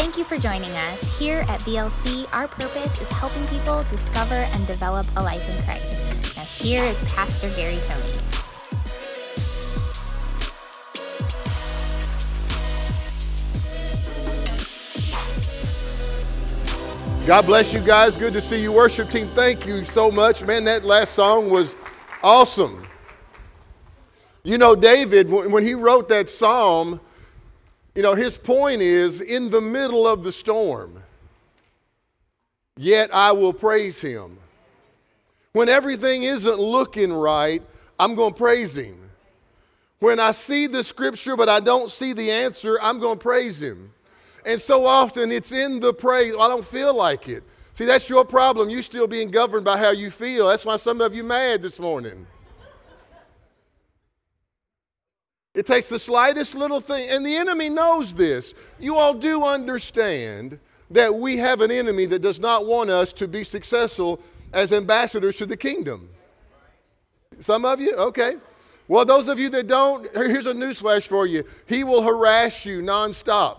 [0.00, 1.18] Thank you for joining us.
[1.18, 6.36] Here at BLC, our purpose is helping people discover and develop a life in Christ.
[6.38, 8.14] Now, here is Pastor Gary Tony.
[17.26, 18.16] God bless you guys.
[18.16, 19.28] Good to see you, worship team.
[19.34, 20.42] Thank you so much.
[20.42, 21.76] Man, that last song was
[22.22, 22.86] awesome.
[24.44, 27.02] You know, David, when he wrote that psalm,
[27.94, 31.02] you know, his point is in the middle of the storm,
[32.76, 34.38] yet I will praise him.
[35.52, 37.62] When everything isn't looking right,
[37.98, 38.96] I'm going to praise him.
[39.98, 43.60] When I see the scripture but I don't see the answer, I'm going to praise
[43.60, 43.92] him.
[44.46, 46.32] And so often it's in the praise.
[46.32, 47.42] I don't feel like it.
[47.74, 48.70] See, that's your problem.
[48.70, 50.48] You're still being governed by how you feel.
[50.48, 52.26] That's why some of you mad this morning.
[55.54, 58.54] It takes the slightest little thing, and the enemy knows this.
[58.78, 63.26] You all do understand that we have an enemy that does not want us to
[63.26, 64.20] be successful
[64.52, 66.08] as ambassadors to the kingdom.
[67.40, 67.94] Some of you?
[67.94, 68.34] Okay.
[68.86, 71.44] Well, those of you that don't, here's a newsflash for you.
[71.66, 73.58] He will harass you nonstop.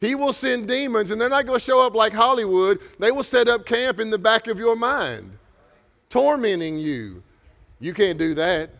[0.00, 2.80] He will send demons, and they're not going to show up like Hollywood.
[2.98, 5.36] They will set up camp in the back of your mind,
[6.08, 7.22] tormenting you.
[7.80, 8.70] You can't do that.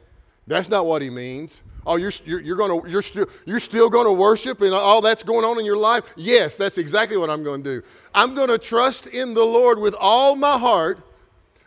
[0.47, 1.63] That's not what he means.
[1.87, 5.23] Oh, you're, you're, you're, gonna, you're, still, you're still going to worship and all that's
[5.23, 6.05] going on in your life?
[6.17, 7.87] Yes, that's exactly what I'm going to do.
[8.15, 10.99] I'm going to trust in the Lord with all my heart.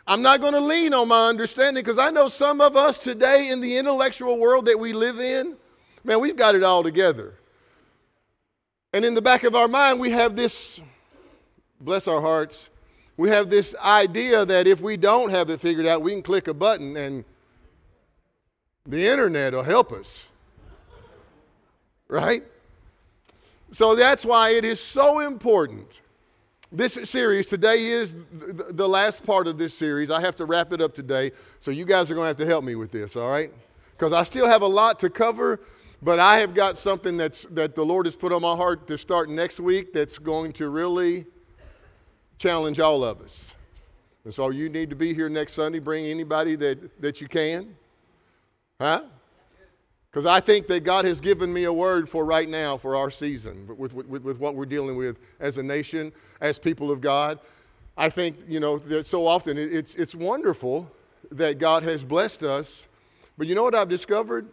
[0.06, 3.50] I'm not going to lean on my understanding because I know some of us today
[3.50, 5.56] in the intellectual world that we live in,
[6.02, 7.34] man, we've got it all together.
[8.92, 10.80] And in the back of our mind, we have this,
[11.80, 12.70] bless our hearts,
[13.18, 16.48] we have this idea that if we don't have it figured out, we can click
[16.48, 17.24] a button and
[18.88, 20.30] the internet will help us.
[22.08, 22.42] Right?
[23.70, 26.00] So that's why it is so important.
[26.72, 30.10] This series, today is the last part of this series.
[30.10, 32.46] I have to wrap it up today, so you guys are going to have to
[32.46, 33.50] help me with this, all right?
[33.92, 35.60] Because I still have a lot to cover,
[36.02, 38.98] but I have got something that's, that the Lord has put on my heart to
[38.98, 41.26] start next week that's going to really
[42.38, 43.54] challenge all of us.
[44.24, 45.78] And so you need to be here next Sunday.
[45.78, 47.74] Bring anybody that, that you can.
[48.80, 49.02] Huh?
[50.10, 53.10] Because I think that God has given me a word for right now for our
[53.10, 57.38] season with, with, with, what we're dealing with as a nation, as people of God.
[57.96, 60.90] I think, you know, that so often it's, it's wonderful
[61.32, 62.86] that God has blessed us.
[63.36, 64.48] But you know what I've discovered?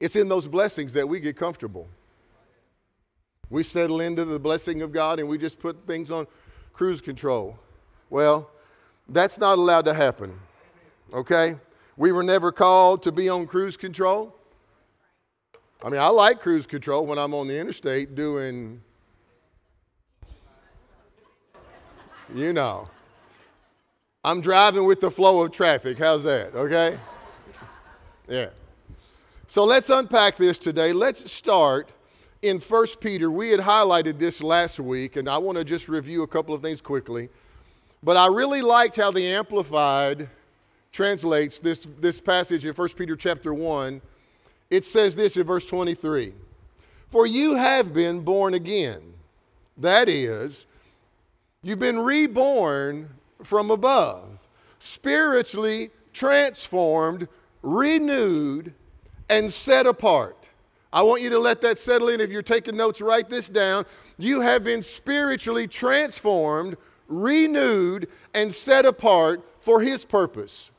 [0.00, 1.88] It's in those blessings that we get comfortable.
[3.50, 6.26] We settle into the blessing of God and we just put things on
[6.72, 7.58] cruise control.
[8.10, 8.50] Well,
[9.08, 10.38] that's not allowed to happen,
[11.12, 11.56] okay?
[11.96, 14.34] We were never called to be on cruise control.
[15.82, 18.80] I mean, I like cruise control when I'm on the interstate doing,
[22.34, 22.88] you know,
[24.24, 25.98] I'm driving with the flow of traffic.
[25.98, 26.54] How's that?
[26.54, 26.98] Okay?
[28.26, 28.48] Yeah.
[29.46, 30.94] So let's unpack this today.
[30.94, 31.92] Let's start
[32.40, 33.30] in 1 Peter.
[33.30, 36.62] We had highlighted this last week, and I want to just review a couple of
[36.62, 37.28] things quickly.
[38.02, 40.30] But I really liked how the Amplified
[40.94, 44.00] translates this, this passage in 1 Peter chapter 1.
[44.70, 46.32] It says this in verse 23
[47.10, 49.02] For you have been born again.
[49.76, 50.66] That is,
[51.62, 53.10] you've been reborn
[53.42, 54.38] from above,
[54.78, 57.26] spiritually transformed,
[57.60, 58.72] renewed,
[59.28, 60.48] and set apart.
[60.92, 62.20] I want you to let that settle in.
[62.20, 63.84] If you're taking notes, write this down.
[64.16, 66.76] You have been spiritually transformed,
[67.08, 70.70] renewed, and set apart for His purpose.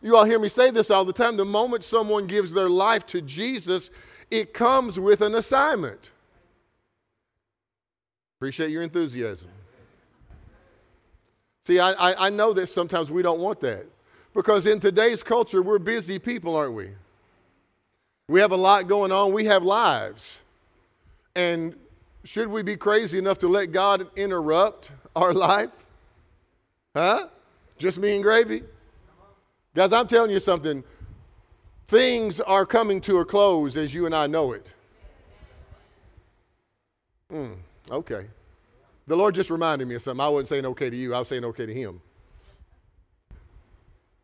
[0.00, 1.36] You all hear me say this all the time.
[1.36, 3.90] The moment someone gives their life to Jesus,
[4.30, 6.10] it comes with an assignment.
[8.38, 9.48] Appreciate your enthusiasm.
[11.66, 13.84] See, I, I, I, know that sometimes we don't want that
[14.32, 16.90] because in today's culture, we're busy people, aren't we?
[18.28, 20.40] We have a lot going on, we have lives.
[21.34, 21.74] And
[22.24, 25.70] should we be crazy enough to let God interrupt our life?
[26.94, 27.28] Huh?
[27.76, 28.62] Just me and gravy?
[29.78, 30.82] Guys, I'm telling you something.
[31.86, 34.66] Things are coming to a close as you and I know it.
[37.32, 37.54] Mm,
[37.88, 38.26] okay.
[39.06, 40.20] The Lord just reminded me of something.
[40.20, 42.00] I wasn't saying okay to you, I was saying okay to Him.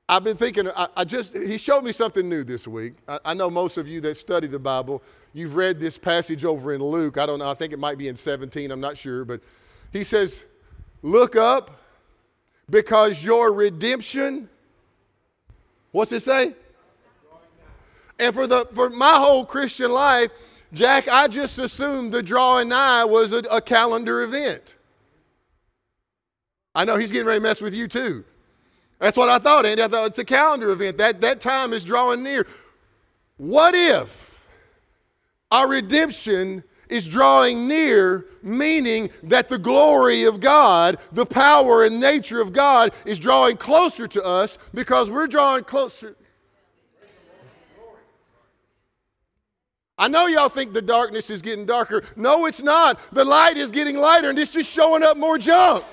[0.08, 2.94] I've been thinking, I, I just, He showed me something new this week.
[3.06, 5.04] I, I know most of you that study the Bible,
[5.34, 7.16] you've read this passage over in Luke.
[7.16, 9.24] I don't know, I think it might be in 17, I'm not sure.
[9.24, 9.40] But
[9.92, 10.46] He says,
[11.02, 11.80] Look up
[12.68, 14.48] because your redemption
[15.94, 16.54] What's it say?
[18.18, 20.32] And for, the, for my whole Christian life,
[20.72, 24.74] Jack, I just assumed the drawing nigh was a, a calendar event.
[26.74, 28.24] I know he's getting ready to mess with you too.
[28.98, 29.84] That's what I thought, Andy.
[29.84, 30.98] I thought it's a calendar event.
[30.98, 32.44] That, that time is drawing near.
[33.36, 34.42] What if
[35.52, 42.40] our redemption is drawing near, meaning that the glory of God, the power and nature
[42.40, 46.16] of God is drawing closer to us because we're drawing closer.
[49.96, 52.02] I know y'all think the darkness is getting darker.
[52.16, 52.98] No, it's not.
[53.12, 55.84] The light is getting lighter and it's just showing up more junk.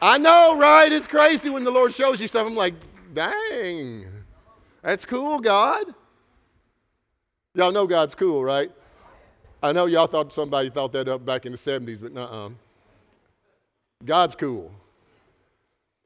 [0.00, 0.90] I know, right?
[0.90, 2.46] It's crazy when the Lord shows you stuff.
[2.46, 2.74] I'm like,
[3.12, 4.06] dang,
[4.82, 5.94] that's cool, God.
[7.54, 8.70] Y'all know God's cool, right?
[9.62, 12.50] I know y'all thought somebody thought that up back in the 70s, but uh uh
[14.04, 14.72] God's cool.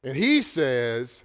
[0.02, 1.22] And He says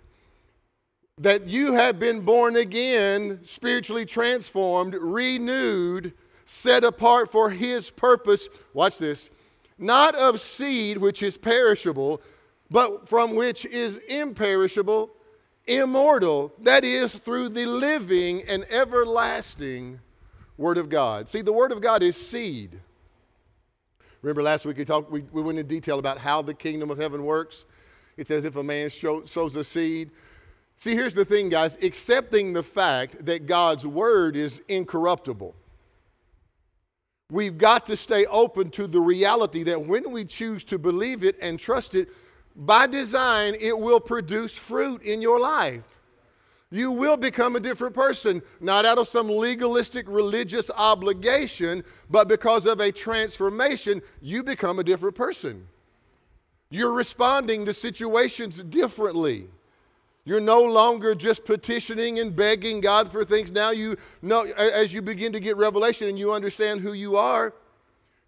[1.17, 6.13] that you have been born again, spiritually transformed, renewed,
[6.45, 8.47] set apart for His purpose.
[8.73, 9.31] Watch this.
[9.79, 12.21] Not of seed which is perishable,
[12.69, 15.09] but from which is imperishable,
[15.65, 19.99] immortal, that is, through the living and everlasting
[20.59, 21.29] Word of God.
[21.29, 22.77] See, the Word of God is seed.
[24.21, 26.97] Remember last week we, talked, we, we went in detail about how the kingdom of
[26.97, 27.65] heaven works?
[28.17, 30.11] It's as if a man show, sows a seed.
[30.75, 35.55] See, here's the thing, guys accepting the fact that God's Word is incorruptible.
[37.31, 41.37] We've got to stay open to the reality that when we choose to believe it
[41.41, 42.09] and trust it,
[42.53, 45.98] by design, it will produce fruit in your life.
[46.71, 52.67] You will become a different person, not out of some legalistic religious obligation, but because
[52.67, 55.67] of a transformation, you become a different person.
[56.69, 59.47] You're responding to situations differently.
[60.25, 63.51] You're no longer just petitioning and begging God for things.
[63.51, 67.55] Now you know, as you begin to get revelation and you understand who you are,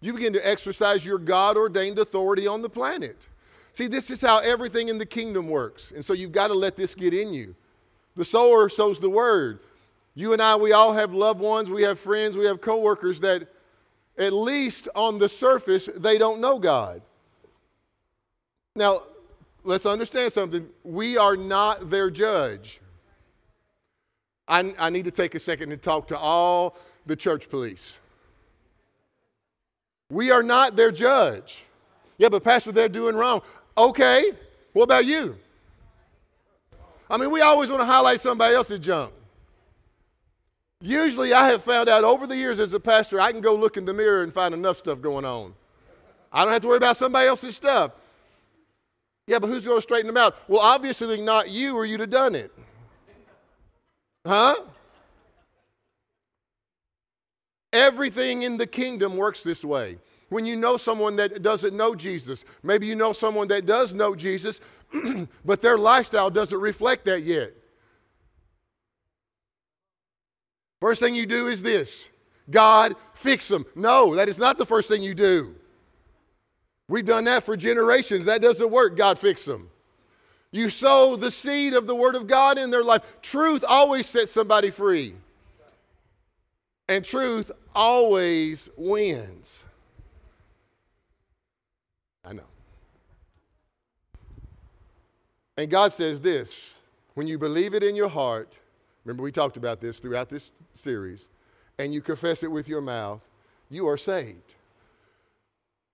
[0.00, 3.28] you begin to exercise your God ordained authority on the planet.
[3.72, 5.92] See, this is how everything in the kingdom works.
[5.92, 7.54] And so you've got to let this get in you.
[8.16, 9.60] The sower sows the word.
[10.14, 13.48] You and I, we all have loved ones, we have friends, we have coworkers that,
[14.18, 17.00] at least on the surface, they don't know God.
[18.76, 19.02] Now,
[19.64, 20.68] let's understand something.
[20.84, 22.80] We are not their judge.
[24.46, 26.76] I, I need to take a second to talk to all
[27.06, 27.98] the church police.
[30.10, 31.64] We are not their judge.
[32.18, 33.40] Yeah, but Pastor, they're doing wrong.
[33.78, 34.32] Okay,
[34.74, 35.38] what about you?
[37.12, 39.12] I mean, we always want to highlight somebody else's junk.
[40.80, 43.76] Usually, I have found out over the years as a pastor, I can go look
[43.76, 45.52] in the mirror and find enough stuff going on.
[46.32, 47.92] I don't have to worry about somebody else's stuff.
[49.26, 50.36] Yeah, but who's going to straighten them out?
[50.48, 52.50] Well, obviously not you, or you'd have done it.
[54.26, 54.56] Huh?
[57.74, 59.98] Everything in the kingdom works this way
[60.32, 62.46] when you know someone that doesn't know Jesus.
[62.62, 64.60] Maybe you know someone that does know Jesus,
[65.44, 67.52] but their lifestyle doesn't reflect that yet.
[70.80, 72.08] First thing you do is this
[72.50, 73.66] God, fix them.
[73.76, 75.54] No, that is not the first thing you do.
[76.88, 78.24] We've done that for generations.
[78.24, 78.96] That doesn't work.
[78.96, 79.68] God, fix them.
[80.50, 83.02] You sow the seed of the Word of God in their life.
[83.20, 85.14] Truth always sets somebody free,
[86.88, 89.64] and truth always wins.
[92.24, 92.42] I know.
[95.62, 96.82] And God says this
[97.14, 98.58] when you believe it in your heart,
[99.04, 101.28] remember we talked about this throughout this series,
[101.78, 103.20] and you confess it with your mouth,
[103.70, 104.54] you are saved.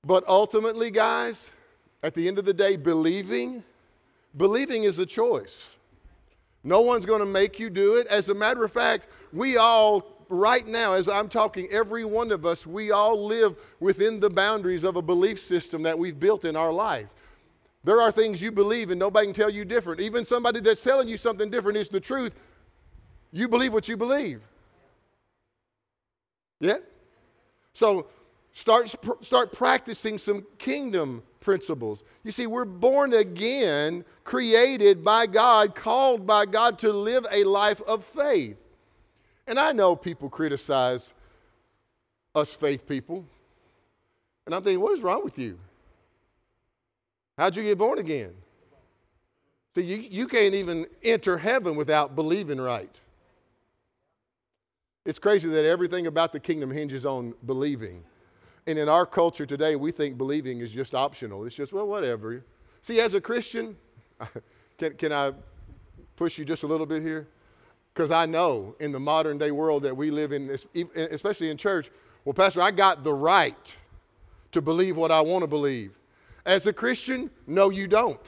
[0.07, 1.51] But ultimately, guys,
[2.03, 3.63] at the end of the day, believing,
[4.39, 5.77] believing is a choice.
[6.65, 8.07] No one's going to make you do it.
[8.07, 12.47] As a matter of fact, we all right now, as I'm talking, every one of
[12.47, 16.57] us, we all live within the boundaries of a belief system that we've built in
[16.57, 17.13] our life.
[17.85, 20.00] There are things you believe and nobody can tell you different.
[20.00, 22.35] Even somebody that's telling you something different is the truth.
[23.32, 24.40] You believe what you believe.
[26.61, 26.78] Yeah?
[27.73, 28.08] So
[28.52, 32.02] start, start practicing some kingdom principles.
[32.25, 37.80] You see, we're born again, created by God, called by God to live a life
[37.82, 38.58] of faith.
[39.47, 41.14] And I know people criticize
[42.35, 43.25] us faith people.
[44.44, 45.58] And I'm thinking, what is wrong with you?
[47.38, 48.35] How'd you get born again?
[49.76, 53.00] See, you, you can't even enter heaven without believing right.
[55.07, 58.02] It's crazy that everything about the kingdom hinges on believing.
[58.66, 61.45] And in our culture today, we think believing is just optional.
[61.45, 62.45] It's just, well, whatever.
[62.83, 63.76] See, as a Christian,
[64.78, 65.33] can, can I
[66.16, 67.28] push you just a little bit here?
[67.95, 70.50] Because I know in the modern day world that we live in,
[70.97, 71.88] especially in church,
[72.25, 73.76] well, Pastor, I got the right
[74.50, 75.98] to believe what I want to believe.
[76.49, 78.19] As a Christian, no, you don't.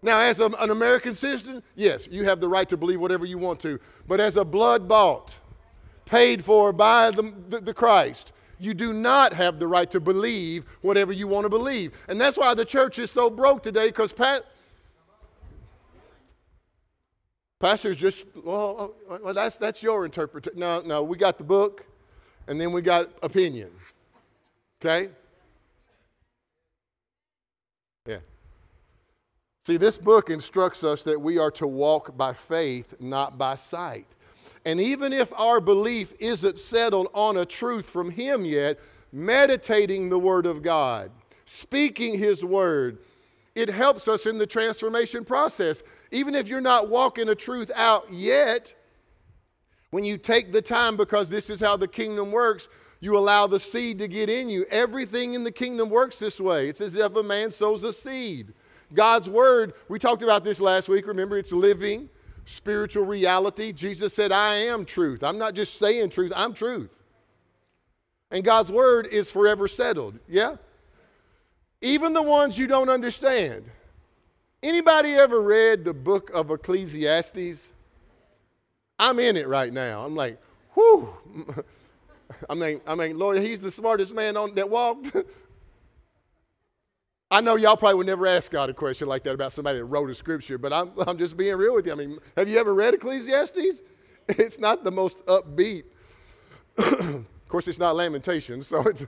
[0.00, 3.36] Now, as a, an American citizen, yes, you have the right to believe whatever you
[3.36, 3.78] want to.
[4.08, 5.38] But as a blood bought,
[6.06, 10.64] paid for by the, the, the Christ, you do not have the right to believe
[10.80, 11.92] whatever you want to believe.
[12.08, 14.46] And that's why the church is so broke today, because Pat.
[17.60, 20.58] Pastors just, well, oh, oh, well, that's, that's your interpretation.
[20.58, 21.84] No, no, we got the book,
[22.46, 23.70] and then we got opinion.
[24.80, 25.10] Okay?
[29.68, 34.06] See, this book instructs us that we are to walk by faith, not by sight.
[34.64, 38.80] And even if our belief isn't settled on a truth from Him yet,
[39.12, 41.10] meditating the Word of God,
[41.44, 42.96] speaking His Word,
[43.54, 45.82] it helps us in the transformation process.
[46.12, 48.72] Even if you're not walking a truth out yet,
[49.90, 52.70] when you take the time, because this is how the kingdom works,
[53.00, 54.64] you allow the seed to get in you.
[54.70, 56.70] Everything in the kingdom works this way.
[56.70, 58.54] It's as if a man sows a seed.
[58.94, 61.06] God's word, we talked about this last week.
[61.06, 62.08] Remember, it's living,
[62.44, 63.72] spiritual reality.
[63.72, 65.22] Jesus said, I am truth.
[65.22, 67.02] I'm not just saying truth, I'm truth.
[68.30, 70.18] And God's word is forever settled.
[70.28, 70.56] Yeah?
[71.80, 73.64] Even the ones you don't understand.
[74.62, 77.70] Anybody ever read the book of Ecclesiastes?
[78.98, 80.04] I'm in it right now.
[80.04, 80.40] I'm like,
[80.74, 81.08] whew.
[82.50, 85.16] I mean, I mean, Lord, he's the smartest man on that walked.
[87.30, 89.84] I know y'all probably would never ask God a question like that about somebody that
[89.84, 91.92] wrote a scripture, but I'm, I'm just being real with you.
[91.92, 93.82] I mean, have you ever read Ecclesiastes?
[94.30, 95.84] It's not the most upbeat.
[96.76, 99.06] of course, it's not Lamentations, so it's.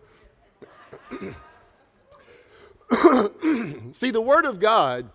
[3.99, 5.11] See, the Word of God,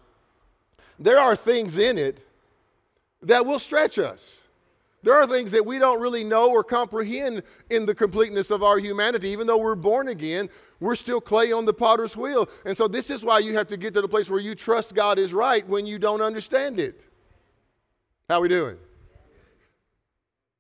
[1.00, 2.24] there are things in it
[3.24, 4.42] that will stretch us.
[5.06, 8.80] There are things that we don't really know or comprehend in the completeness of our
[8.80, 9.30] humanity.
[9.30, 12.50] Even though we're born again, we're still clay on the potter's wheel.
[12.66, 14.96] And so, this is why you have to get to the place where you trust
[14.96, 17.06] God is right when you don't understand it.
[18.28, 18.78] How we doing?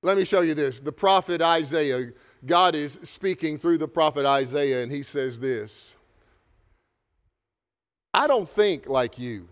[0.03, 0.79] Let me show you this.
[0.79, 2.11] The prophet Isaiah,
[2.45, 5.95] God is speaking through the prophet Isaiah, and he says this
[8.13, 9.47] I don't think like you.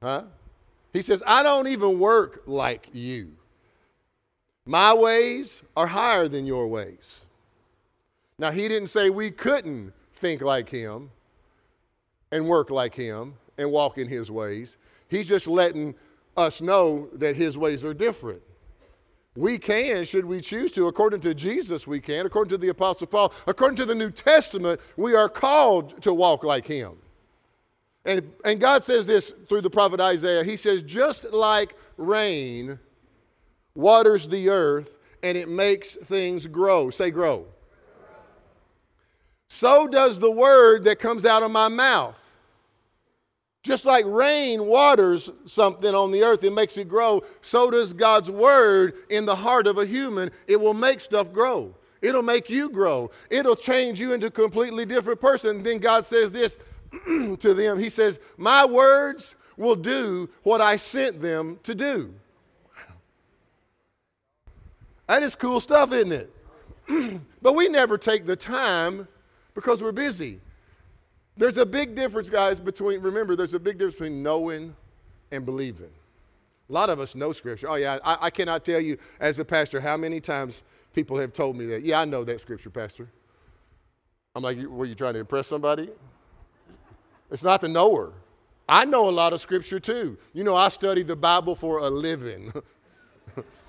[0.00, 0.22] Huh?
[0.92, 3.32] He says, I don't even work like you.
[4.66, 7.26] My ways are higher than your ways.
[8.38, 11.10] Now, he didn't say we couldn't think like him
[12.32, 14.76] and work like him and walk in his ways.
[15.08, 15.94] He's just letting
[16.36, 18.42] us know that his ways are different.
[19.36, 20.86] We can, should we choose to.
[20.86, 22.24] According to Jesus, we can.
[22.24, 26.44] According to the Apostle Paul, according to the New Testament, we are called to walk
[26.44, 26.96] like him.
[28.04, 30.44] And, and God says this through the prophet Isaiah.
[30.44, 32.78] He says, just like rain
[33.74, 36.90] waters the earth, and it makes things grow.
[36.90, 37.46] Say, grow.
[39.48, 42.20] So does the word that comes out of my mouth.
[43.62, 48.30] Just like rain waters something on the earth, it makes it grow, so does God's
[48.30, 50.30] word in the heart of a human.
[50.46, 51.74] It will make stuff grow.
[52.02, 53.10] It'll make you grow.
[53.30, 55.56] It'll change you into a completely different person.
[55.56, 56.58] And then God says this
[57.06, 62.12] to them He says, My words will do what I sent them to do.
[65.06, 67.20] That is cool stuff, isn't it?
[67.42, 69.06] but we never take the time
[69.54, 70.40] because we're busy.
[71.36, 74.74] There's a big difference, guys, between, remember, there's a big difference between knowing
[75.32, 75.90] and believing.
[76.70, 77.68] A lot of us know Scripture.
[77.68, 80.62] Oh, yeah, I, I cannot tell you as a pastor how many times
[80.94, 81.84] people have told me that.
[81.84, 83.08] Yeah, I know that Scripture, Pastor.
[84.34, 85.90] I'm like, were you trying to impress somebody?
[87.30, 88.12] It's not the knower.
[88.68, 90.16] I know a lot of Scripture too.
[90.32, 92.52] You know, I study the Bible for a living.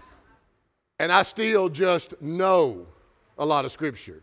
[1.00, 2.88] and I still just know
[3.38, 4.22] a lot of scripture.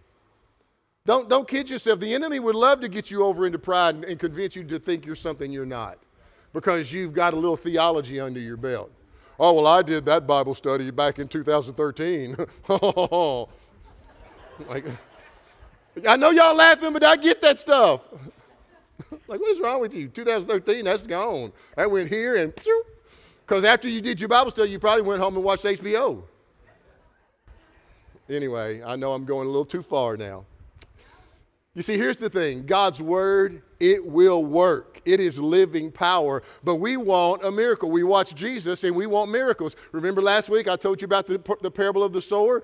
[1.04, 1.98] Don't, don't kid yourself.
[2.00, 4.78] The enemy would love to get you over into pride and, and convince you to
[4.78, 5.98] think you're something you're not
[6.52, 8.90] because you've got a little theology under your belt.
[9.38, 12.36] Oh, well, I did that Bible study back in 2013.
[14.68, 14.84] like,
[16.08, 18.02] I know y'all laughing, but I get that stuff.
[19.26, 20.06] like, what is wrong with you?
[20.08, 21.52] 2013, that's gone.
[21.76, 22.54] I went here and
[23.40, 26.22] because after you did your Bible study, you probably went home and watched HBO.
[28.32, 30.46] Anyway, I know I'm going a little too far now.
[31.74, 35.00] You see, here's the thing God's word, it will work.
[35.04, 37.90] It is living power, but we want a miracle.
[37.90, 39.76] We watch Jesus and we want miracles.
[39.92, 42.62] Remember last week I told you about the, the parable of the sower?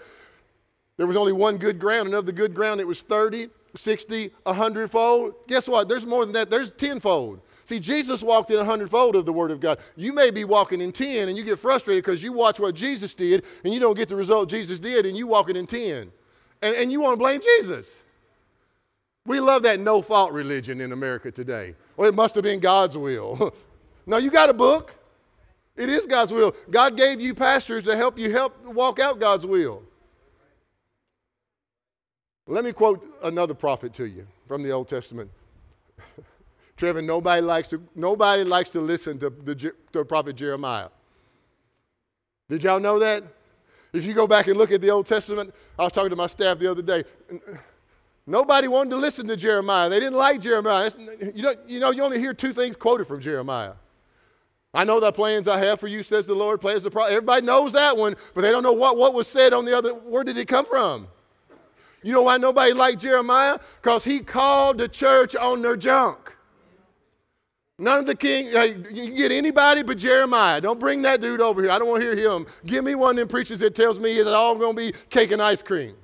[0.96, 4.32] There was only one good ground, and of the good ground, it was 30, 60,
[4.42, 5.34] 100 fold.
[5.46, 5.88] Guess what?
[5.88, 7.40] There's more than that, there's tenfold.
[7.68, 9.78] See, Jesus walked in a hundredfold of the Word of God.
[9.94, 13.12] You may be walking in 10 and you get frustrated because you watch what Jesus
[13.12, 16.10] did and you don't get the result Jesus did and you walking in 10.
[16.62, 18.00] And, and you want to blame Jesus.
[19.26, 21.74] We love that no fault religion in America today.
[21.98, 23.54] Well, it must have been God's will.
[24.06, 24.96] no, you got a book.
[25.76, 26.56] It is God's will.
[26.70, 29.82] God gave you pastors to help you help walk out God's will.
[32.46, 35.30] Let me quote another prophet to you from the Old Testament.
[36.78, 40.88] Trevor, nobody likes to, nobody likes to listen to the, to prophet Jeremiah.
[42.48, 43.24] Did y'all know that?
[43.92, 46.28] If you go back and look at the Old Testament, I was talking to my
[46.28, 47.04] staff the other day.
[48.26, 49.88] Nobody wanted to listen to Jeremiah.
[49.88, 50.90] They didn't like Jeremiah.
[51.34, 53.72] You know, you know, you only hear two things quoted from Jeremiah.
[54.72, 56.60] I know the plans I have for you, says the Lord.
[56.60, 59.52] Plans the pro- Everybody knows that one, but they don't know what, what was said
[59.52, 59.94] on the other.
[59.94, 61.08] Where did it come from?
[62.02, 63.58] You know why nobody liked Jeremiah?
[63.82, 66.34] Because he called the church on their junk.
[67.80, 68.46] None of the king,
[68.92, 70.60] you get anybody but Jeremiah.
[70.60, 71.70] Don't bring that dude over here.
[71.70, 72.44] I don't want to hear him.
[72.66, 75.30] Give me one of them preachers that tells me it's all going to be cake
[75.30, 75.94] and ice cream.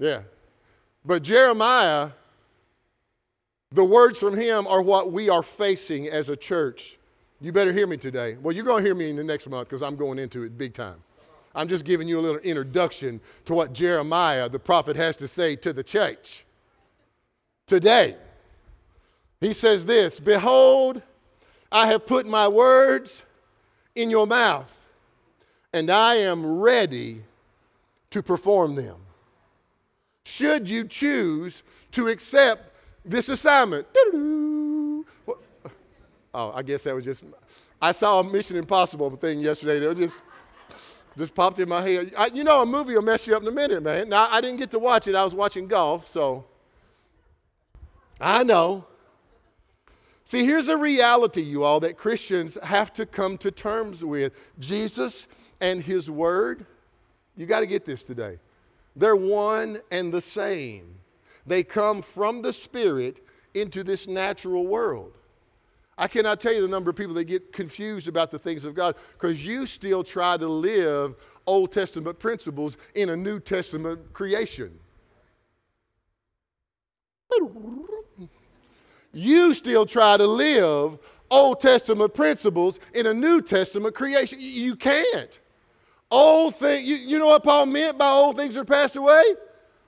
[0.00, 0.22] Yeah.
[1.04, 2.10] But Jeremiah,
[3.70, 6.98] the words from him are what we are facing as a church.
[7.40, 8.36] You better hear me today.
[8.42, 10.58] Well, you're going to hear me in the next month because I'm going into it
[10.58, 10.96] big time.
[11.54, 15.54] I'm just giving you a little introduction to what Jeremiah, the prophet, has to say
[15.56, 16.44] to the church
[17.66, 18.16] today.
[19.40, 21.02] He says this Behold,
[21.72, 23.24] I have put my words
[23.94, 24.88] in your mouth,
[25.72, 27.22] and I am ready
[28.10, 28.96] to perform them.
[30.24, 33.86] Should you choose to accept this assignment?
[36.32, 37.24] Oh, I guess that was just.
[37.82, 39.80] I saw a Mission Impossible thing yesterday.
[39.80, 40.20] That just
[41.16, 42.12] just popped in my head.
[42.16, 44.08] I, you know, a movie will mess you up in a minute, man.
[44.08, 45.14] Now, I didn't get to watch it.
[45.14, 46.44] I was watching golf, so
[48.20, 48.86] I know.
[50.30, 54.32] See, here's a reality, you all, that Christians have to come to terms with.
[54.60, 55.26] Jesus
[55.60, 56.66] and His Word,
[57.36, 58.38] you got to get this today.
[58.94, 60.94] They're one and the same.
[61.48, 65.14] They come from the Spirit into this natural world.
[65.98, 68.76] I cannot tell you the number of people that get confused about the things of
[68.76, 74.78] God because you still try to live Old Testament principles in a New Testament creation.
[79.12, 80.98] You still try to live
[81.30, 84.38] Old Testament principles in a New Testament creation.
[84.40, 85.40] You can't.
[86.10, 89.22] Old thing, you, you know what Paul meant by old things are passed away?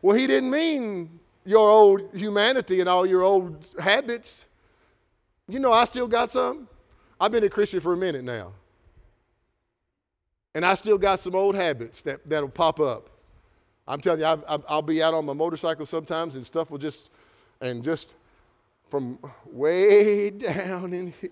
[0.02, 4.46] Well, he didn't mean your old humanity and all your old habits.
[5.48, 6.68] You know, I still got some.
[7.20, 8.52] I've been a Christian for a minute now.
[10.54, 13.10] And I still got some old habits that, that'll pop up.
[13.88, 17.10] I'm telling you, I, will be out on my motorcycle sometimes and stuff will just,
[17.60, 18.14] and just
[18.92, 21.30] from way down in here.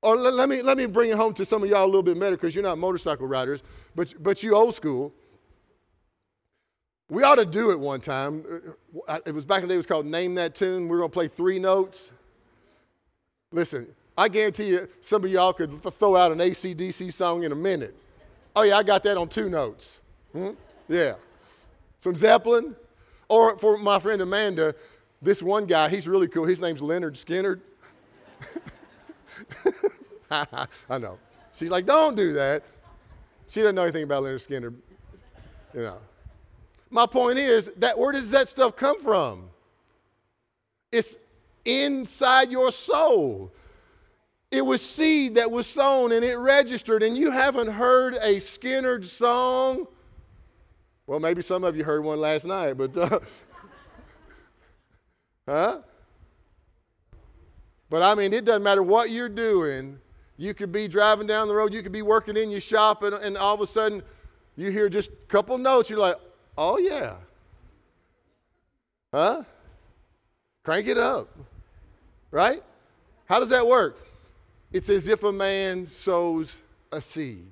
[0.00, 2.04] Or let, let, me, let me bring it home to some of y'all a little
[2.04, 3.64] bit better because you're not motorcycle riders,
[3.96, 5.12] but, but you old school.
[7.08, 8.44] We ought to do it one time.
[9.08, 10.84] Uh, it was back in the day, it was called Name That Tune.
[10.84, 12.12] We we're going to play three notes.
[13.50, 17.56] Listen, I guarantee you, some of y'all could throw out an ACDC song in a
[17.56, 17.96] minute.
[18.54, 20.00] Oh, yeah, I got that on two notes.
[20.30, 20.50] Hmm?
[20.88, 21.14] Yeah.
[21.98, 22.76] Some Zeppelin.
[23.28, 24.72] Or for my friend Amanda,
[25.26, 26.44] this one guy, he's really cool.
[26.44, 27.58] His name's Leonard Skinner.
[30.30, 31.18] I know.
[31.52, 32.62] She's like, don't do that.
[33.48, 34.72] She doesn't know anything about Leonard Skinner.
[35.74, 35.98] You know.
[36.90, 39.50] My point is that where does that stuff come from?
[40.92, 41.16] It's
[41.64, 43.50] inside your soul.
[44.52, 49.04] It was seed that was sown and it registered, and you haven't heard a Skynyrd
[49.04, 49.88] song.
[51.08, 53.18] Well, maybe some of you heard one last night, but uh,
[55.48, 55.78] Huh?
[57.88, 59.98] But I mean, it doesn't matter what you're doing.
[60.36, 63.14] You could be driving down the road, you could be working in your shop, and,
[63.14, 64.02] and all of a sudden
[64.56, 65.88] you hear just a couple notes.
[65.88, 66.16] You're like,
[66.58, 67.14] oh, yeah.
[69.12, 69.44] Huh?
[70.64, 71.28] Crank it up.
[72.30, 72.62] Right?
[73.26, 74.06] How does that work?
[74.72, 76.58] It's as if a man sows
[76.92, 77.46] a seed.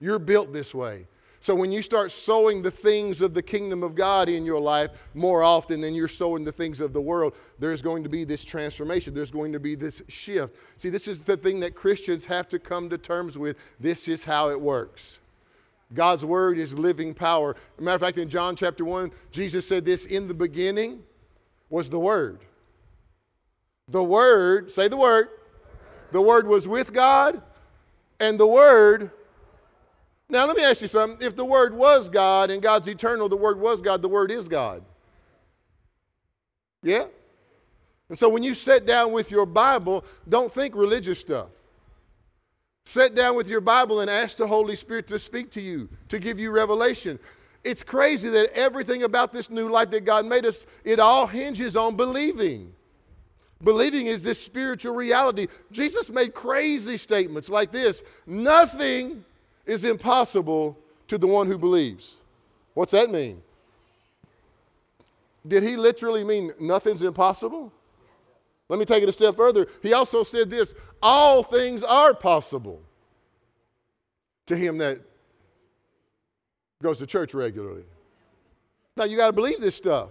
[0.00, 1.06] You're built this way.
[1.46, 4.90] So when you start sowing the things of the kingdom of God in your life
[5.14, 8.44] more often than you're sowing the things of the world, there's going to be this
[8.44, 9.14] transformation.
[9.14, 10.56] There's going to be this shift.
[10.76, 13.58] See, this is the thing that Christians have to come to terms with.
[13.78, 15.20] This is how it works.
[15.94, 17.54] God's word is living power.
[17.78, 21.04] Matter of fact, in John chapter 1, Jesus said this in the beginning
[21.70, 22.40] was the word.
[23.86, 25.28] The word, say the word.
[26.10, 27.40] The word was with God,
[28.18, 29.12] and the word
[30.28, 31.24] now, let me ask you something.
[31.24, 34.48] If the Word was God and God's eternal, the Word was God, the Word is
[34.48, 34.82] God.
[36.82, 37.04] Yeah?
[38.08, 41.48] And so when you sit down with your Bible, don't think religious stuff.
[42.84, 46.18] Sit down with your Bible and ask the Holy Spirit to speak to you, to
[46.18, 47.18] give you revelation.
[47.64, 51.76] It's crazy that everything about this new life that God made us, it all hinges
[51.76, 52.72] on believing.
[53.62, 55.46] Believing is this spiritual reality.
[55.72, 59.24] Jesus made crazy statements like this Nothing
[59.66, 62.16] is impossible to the one who believes.
[62.74, 63.42] What's that mean?
[65.46, 67.72] Did he literally mean nothing's impossible?
[68.68, 69.66] Let me take it a step further.
[69.82, 72.82] He also said this all things are possible
[74.46, 74.98] to him that
[76.82, 77.84] goes to church regularly.
[78.96, 80.10] Now, you got to believe this stuff.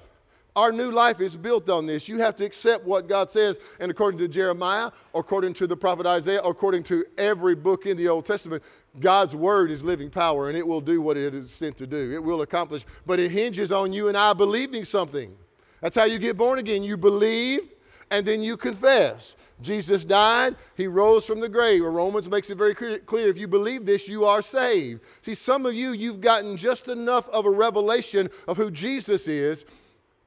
[0.56, 2.08] Our new life is built on this.
[2.08, 3.60] You have to accept what God says.
[3.80, 8.08] And according to Jeremiah, according to the prophet Isaiah, according to every book in the
[8.08, 8.64] Old Testament,
[9.00, 12.12] God's word is living power and it will do what it is sent to do.
[12.14, 12.86] It will accomplish.
[13.06, 15.36] But it hinges on you and I believing something.
[15.82, 16.84] That's how you get born again.
[16.84, 17.74] You believe
[18.10, 19.36] and then you confess.
[19.62, 21.82] Jesus died, he rose from the grave.
[21.82, 25.02] Romans makes it very clear if you believe this, you are saved.
[25.22, 29.66] See, some of you, you've gotten just enough of a revelation of who Jesus is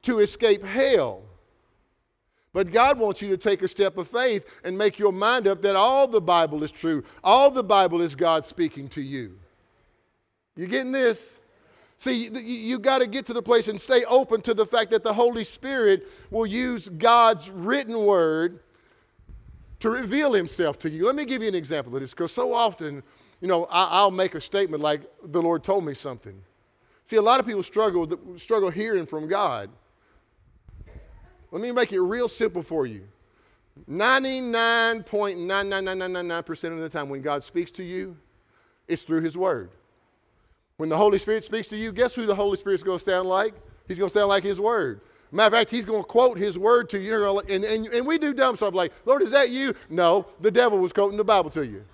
[0.03, 1.23] to escape hell.
[2.53, 5.61] But God wants you to take a step of faith and make your mind up
[5.61, 7.03] that all the Bible is true.
[7.23, 9.37] All the Bible is God speaking to you.
[10.55, 11.39] You getting this?
[11.97, 15.03] See, you got to get to the place and stay open to the fact that
[15.03, 18.61] the Holy Spirit will use God's written word
[19.79, 21.05] to reveal himself to you.
[21.05, 23.03] Let me give you an example of this because so often,
[23.41, 26.41] you know, I'll make a statement like the Lord told me something.
[27.05, 28.07] See, a lot of people struggle,
[28.37, 29.69] struggle hearing from God.
[31.51, 33.03] Let me make it real simple for you.
[33.89, 38.17] 99.99999% of the time when God speaks to you,
[38.87, 39.69] it's through His Word.
[40.77, 43.27] When the Holy Spirit speaks to you, guess who the Holy Spirit's going to sound
[43.27, 43.53] like?
[43.87, 45.01] He's going to sound like His Word.
[45.31, 47.39] Matter of fact, He's going to quote His Word to you.
[47.49, 49.73] And, and, and we do dumb stuff like, Lord, is that you?
[49.89, 51.85] No, the devil was quoting the Bible to you.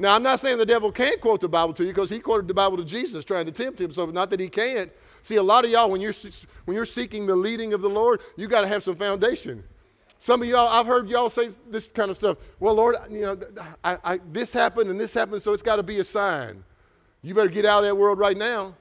[0.00, 2.48] Now, I'm not saying the devil can't quote the Bible to you because he quoted
[2.48, 3.92] the Bible to Jesus trying to tempt him.
[3.92, 4.90] So, not that he can't.
[5.20, 6.14] See, a lot of y'all, when you're,
[6.64, 9.62] when you're seeking the leading of the Lord, you got to have some foundation.
[10.18, 12.38] Some of y'all, I've heard y'all say this kind of stuff.
[12.60, 13.38] Well, Lord, you know,
[13.84, 16.64] I, I, this happened and this happened, so it's got to be a sign.
[17.20, 18.74] You better get out of that world right now.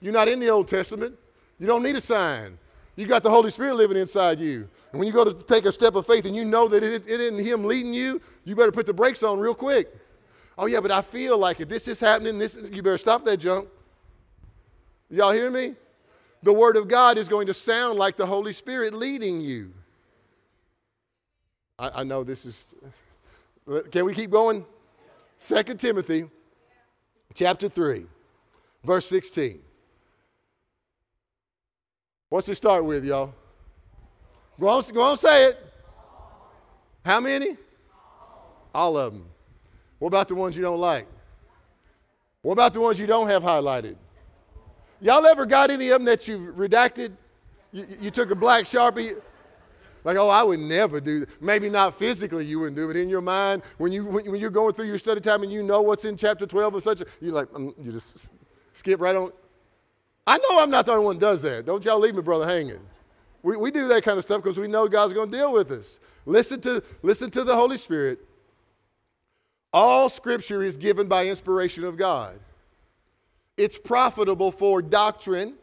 [0.00, 1.16] You're not in the Old Testament.
[1.58, 2.56] You don't need a sign.
[2.94, 4.68] You got the Holy Spirit living inside you.
[4.92, 7.08] And when you go to take a step of faith and you know that it,
[7.08, 9.92] it isn't Him leading you, you better put the brakes on real quick.
[10.62, 13.38] Oh, yeah, but I feel like if this is happening, this, you better stop that
[13.38, 13.68] junk.
[15.10, 15.74] Y'all hear me?
[16.44, 19.72] The Word of God is going to sound like the Holy Spirit leading you.
[21.80, 22.76] I, I know this is.
[23.90, 24.64] Can we keep going?
[25.36, 26.30] Second Timothy
[27.34, 28.06] chapter 3,
[28.84, 29.58] verse 16.
[32.28, 33.34] What's it start with, y'all?
[34.60, 35.72] Go on, go on, say it.
[37.04, 37.56] How many?
[38.72, 39.31] All of them.
[40.02, 41.06] What about the ones you don't like?
[42.40, 43.94] What about the ones you don't have highlighted?
[45.00, 47.12] Y'all ever got any of them that you redacted?
[47.70, 49.14] You, you took a black sharpie,
[50.02, 51.40] like, oh, I would never do that.
[51.40, 52.96] Maybe not physically you wouldn't do it.
[52.96, 55.82] In your mind, when, you, when, you're going through your study time and you know
[55.82, 58.28] what's in chapter 12 or such, you're like, mm, you just
[58.72, 59.30] skip right on.
[60.26, 61.64] I know I'm not the only one does that.
[61.64, 62.80] Don't y'all leave me, brother, hanging.
[63.44, 65.70] We, we do that kind of stuff because we know God's going to deal with
[65.70, 66.00] us.
[66.26, 68.18] Listen to, listen to the Holy Spirit.
[69.72, 72.38] All scripture is given by inspiration of God.
[73.56, 75.54] It's profitable for doctrine,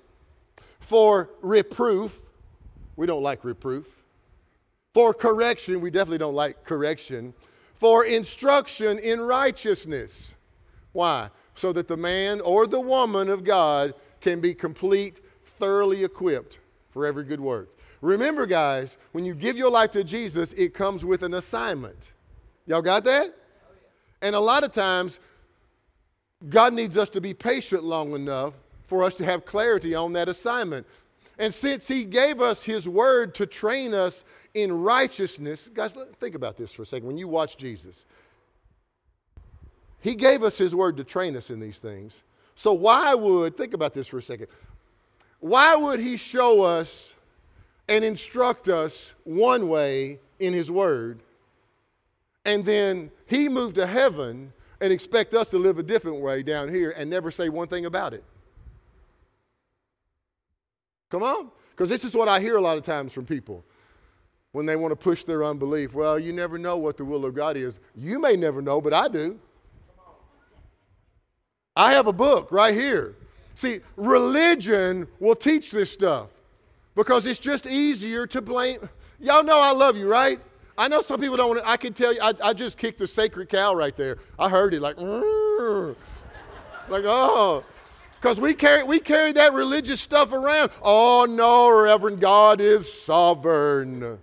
[0.80, 2.19] for reproof.
[2.95, 3.88] We don't like reproof.
[4.93, 5.82] For correction.
[5.82, 7.34] We definitely don't like correction.
[7.76, 10.34] For instruction in righteousness.
[10.91, 11.30] Why?
[11.56, 17.06] So that the man or the woman of God can be complete, thoroughly equipped for
[17.06, 17.69] every good work.
[18.02, 22.13] Remember, guys, when you give your life to Jesus, it comes with an assignment.
[22.65, 23.36] Y'all got that?
[24.21, 25.19] And a lot of times,
[26.47, 28.53] God needs us to be patient long enough
[28.84, 30.88] for us to have clarity on that assignment.
[31.38, 36.58] And since He gave us His word to train us in righteousness, guys, think about
[36.58, 37.08] this for a second.
[37.08, 38.05] When you watch Jesus,
[40.01, 42.23] He gave us His word to train us in these things.
[42.55, 44.47] So, why would, think about this for a second,
[45.39, 47.15] why would He show us
[47.88, 51.19] and instruct us one way in His word
[52.49, 56.67] and then he moved to heaven and expect us to live a different way down
[56.67, 58.23] here and never say one thing about it.
[61.12, 61.51] Come on.
[61.69, 63.63] Because this is what I hear a lot of times from people
[64.51, 65.93] when they want to push their unbelief.
[65.93, 67.79] Well, you never know what the will of God is.
[67.95, 69.39] You may never know, but I do.
[71.75, 73.15] I have a book right here.
[73.53, 76.29] See, religion will teach this stuff.
[76.95, 78.89] because it's just easier to blame.
[79.19, 80.39] Y'all know I love you, right?
[80.79, 82.99] I know some people don't want to, I can tell you, I, I just kicked
[82.99, 84.17] the sacred cow right there.
[84.39, 87.65] I heard it like, like, oh.
[88.13, 90.71] Because we carry, we carry that religious stuff around.
[90.81, 94.19] Oh, no, Reverend, God is sovereign.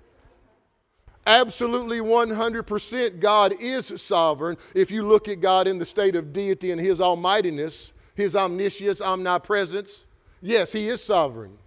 [1.26, 4.56] Absolutely 100% God is sovereign.
[4.74, 9.02] If you look at God in the state of deity and His almightiness, His omniscience,
[9.02, 10.06] omnipresence,
[10.40, 11.58] yes, He is sovereign.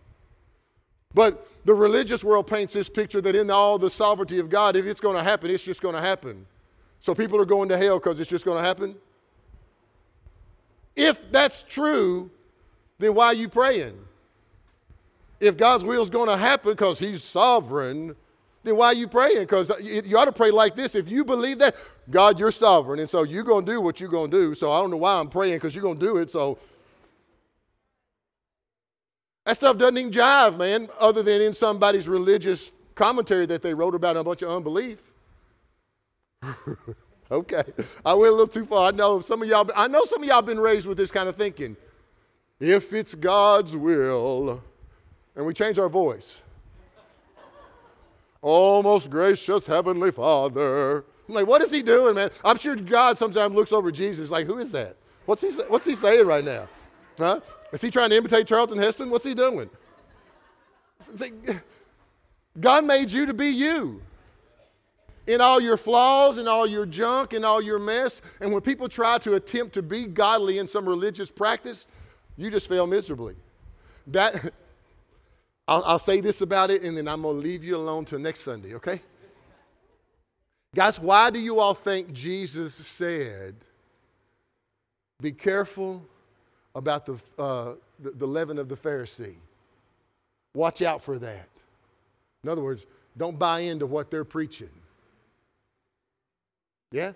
[1.13, 4.85] But the religious world paints this picture that in all the sovereignty of God, if
[4.85, 6.45] it's going to happen, it's just going to happen.
[6.99, 8.95] So people are going to hell because it's just going to happen.
[10.95, 12.29] If that's true,
[12.97, 13.97] then why are you praying?
[15.39, 18.15] If God's will is going to happen because He's sovereign,
[18.63, 19.39] then why are you praying?
[19.39, 20.95] Because you ought to pray like this.
[20.95, 21.77] If you believe that,
[22.09, 24.53] God, you're sovereign, and so you're going to do what you're going to do.
[24.53, 26.29] So I don't know why I'm praying because you're going to do it.
[26.29, 26.57] So
[29.49, 33.95] that stuff doesn't even jive, man, other than in somebody's religious commentary that they wrote
[33.95, 34.99] about a bunch of unbelief.
[37.31, 37.61] Okay,
[38.03, 38.87] I went a little too far.
[38.87, 39.69] I know some of y'all.
[39.75, 41.77] I know some of y'all been raised with this kind of thinking.
[42.59, 44.63] If it's God's will,
[45.35, 46.41] and we change our voice.
[48.41, 51.05] Oh, most gracious Heavenly Father.
[51.27, 52.31] I'm like, what is he doing, man?
[52.43, 54.95] I'm sure God sometimes looks over Jesus like, who is that?
[55.27, 56.67] What's he, what's he saying right now?
[57.15, 57.41] Huh?
[57.71, 59.09] Is he trying to imitate Charlton Heston?
[59.09, 59.69] What's he doing?
[62.59, 64.01] God made you to be you
[65.27, 68.21] in all your flaws and all your junk and all your mess.
[68.41, 71.87] And when people try to attempt to be godly in some religious practice,
[72.35, 73.35] you just fail miserably.
[74.07, 74.35] That,
[75.67, 78.19] I'll, I'll say this about it and then I'm going to leave you alone till
[78.19, 79.01] next Sunday, okay?
[80.73, 83.55] Guys, why do you all think Jesus said,
[85.21, 86.05] be careful
[86.79, 89.35] about the, uh, the, the leaven of the Pharisee?
[90.55, 91.49] Watch out for that.
[92.43, 92.85] In other words,
[93.17, 94.69] don't buy into what they're preaching.
[96.91, 97.11] Yeah?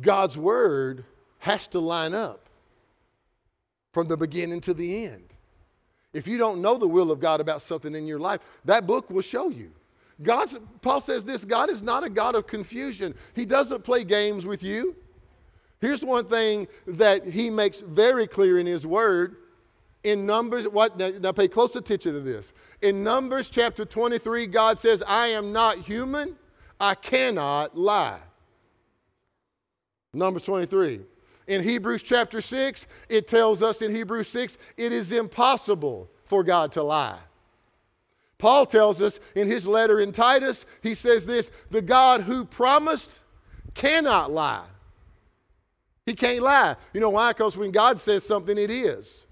[0.00, 1.04] God's word
[1.38, 2.48] has to line up
[3.92, 5.24] from the beginning to the end.
[6.12, 9.08] If you don't know the will of God about something in your life, that book
[9.10, 9.72] will show you.
[10.22, 13.14] God's, Paul says this God is not a God of confusion.
[13.34, 14.94] He doesn't play games with you.
[15.82, 19.36] Here's one thing that he makes very clear in his word.
[20.04, 22.54] In Numbers, what now, now pay close attention to this.
[22.80, 26.36] In Numbers chapter 23, God says, I am not human
[26.82, 28.18] I cannot lie.
[30.12, 31.00] Numbers 23.
[31.46, 36.72] In Hebrews chapter 6, it tells us in Hebrews 6, it is impossible for God
[36.72, 37.20] to lie.
[38.38, 43.20] Paul tells us in his letter in Titus, he says this the God who promised
[43.74, 44.66] cannot lie.
[46.06, 46.76] He can't lie.
[46.92, 47.30] You know why?
[47.30, 49.26] Because when God says something, it is.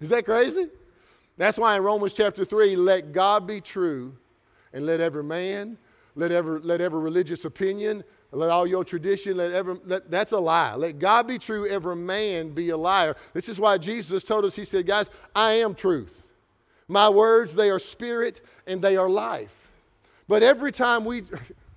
[0.00, 0.68] Is that crazy?
[1.36, 4.16] That's why in Romans chapter 3, let God be true
[4.72, 5.78] and let every man,
[6.14, 10.38] let every, let every religious opinion, let all your tradition, let every, let, that's a
[10.38, 10.74] lie.
[10.74, 13.16] Let God be true, every man be a liar.
[13.32, 16.24] This is why Jesus told us, He said, Guys, I am truth.
[16.88, 19.70] My words, they are spirit and they are life.
[20.26, 21.22] But every time we,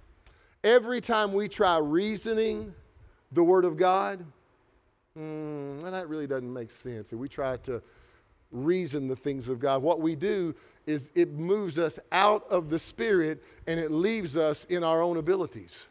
[0.64, 2.74] every time we try reasoning
[3.32, 4.26] the Word of God,
[5.18, 7.12] mm, that really doesn't make sense.
[7.12, 7.82] And we try to
[8.52, 9.82] reason the things of God.
[9.82, 10.54] What we do
[10.86, 15.18] is it moves us out of the Spirit and it leaves us in our own
[15.18, 15.88] abilities.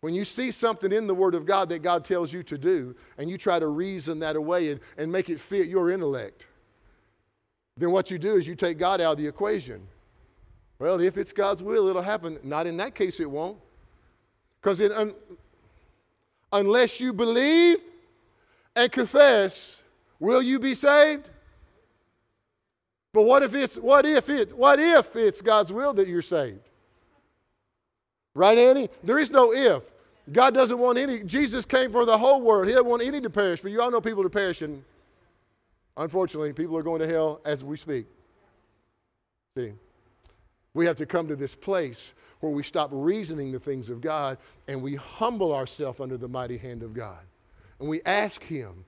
[0.00, 2.96] When you see something in the Word of God that God tells you to do,
[3.18, 6.48] and you try to reason that away and, and make it fit your intellect,
[7.76, 9.86] then what you do is you take God out of the equation.
[10.80, 12.40] Well, if it's God's will, it'll happen.
[12.42, 13.58] Not in that case, it won't.
[14.60, 14.80] Because
[16.52, 17.78] unless you believe
[18.76, 19.80] and confess,
[20.18, 21.30] will you be saved?
[23.12, 26.68] But what if it's what if it what if it's God's will that you're saved?
[28.34, 28.88] Right, Annie?
[29.02, 29.82] There is no if.
[30.30, 31.22] God doesn't want any.
[31.24, 32.66] Jesus came for the whole world.
[32.66, 33.60] He doesn't want any to perish.
[33.60, 34.84] But you all know people are perishing.
[35.96, 38.06] Unfortunately, people are going to hell as we speak.
[39.56, 39.72] See,
[40.74, 44.38] we have to come to this place where we stop reasoning the things of God
[44.68, 47.20] and we humble ourselves under the mighty hand of God.
[47.78, 48.84] And we ask Him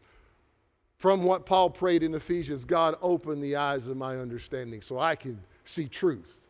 [0.96, 5.16] from what Paul prayed in Ephesians God, open the eyes of my understanding so I
[5.16, 6.46] can see truth.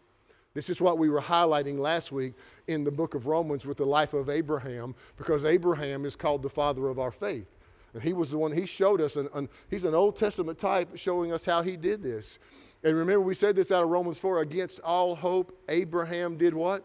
[0.55, 2.35] This is what we were highlighting last week
[2.69, 6.51] in the book of Romans with the life of Abraham, because Abraham is called the
[6.51, 7.49] father of our faith.
[7.93, 11.33] And he was the one, he showed us, and he's an Old Testament type showing
[11.33, 12.39] us how he did this.
[12.85, 16.85] And remember, we said this out of Romans 4 against all hope, Abraham did what?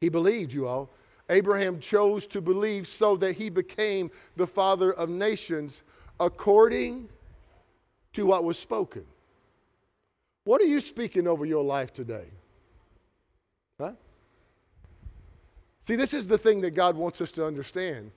[0.00, 0.90] He believed, you all.
[1.30, 5.82] Abraham chose to believe so that he became the father of nations
[6.20, 7.08] according
[8.12, 9.06] to what was spoken.
[10.44, 12.26] What are you speaking over your life today?
[13.80, 13.92] Huh?
[15.80, 18.10] See, this is the thing that God wants us to understand.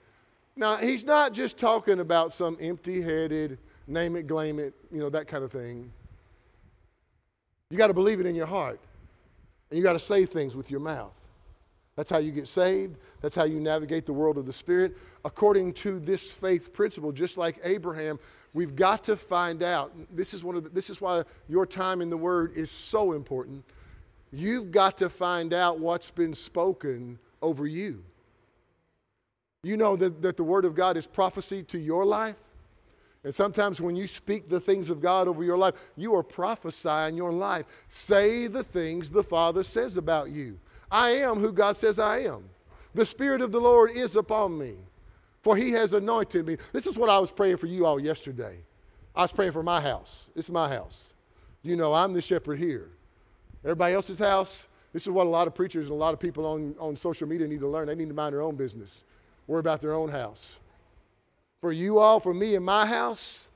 [0.56, 5.10] Now, He's not just talking about some empty headed, name it, claim it, you know,
[5.10, 5.92] that kind of thing.
[7.70, 8.80] You got to believe it in your heart,
[9.70, 11.14] and you got to say things with your mouth.
[11.96, 12.98] That's how you get saved.
[13.22, 14.98] That's how you navigate the world of the Spirit.
[15.24, 18.20] According to this faith principle, just like Abraham,
[18.54, 19.94] we've got to find out.
[20.14, 23.14] This is, one of the, this is why your time in the Word is so
[23.14, 23.64] important.
[24.32, 28.04] You've got to find out what's been spoken over you.
[29.64, 32.36] You know that, that the Word of God is prophecy to your life.
[33.26, 37.18] And sometimes when you speak the things of God over your life, you are prophesying
[37.18, 37.66] your life.
[37.90, 40.60] Say the things the Father says about you.
[40.92, 42.44] I am who God says I am.
[42.94, 44.76] The Spirit of the Lord is upon me,
[45.42, 46.58] for He has anointed me.
[46.72, 48.60] This is what I was praying for you all yesterday.
[49.16, 50.30] I was praying for my house.
[50.36, 51.12] It's my house.
[51.64, 52.92] You know, I'm the shepherd here.
[53.64, 56.46] Everybody else's house, this is what a lot of preachers and a lot of people
[56.46, 57.88] on, on social media need to learn.
[57.88, 59.04] They need to mind their own business,
[59.48, 60.60] worry about their own house.
[61.66, 63.48] For you all, for me and my house,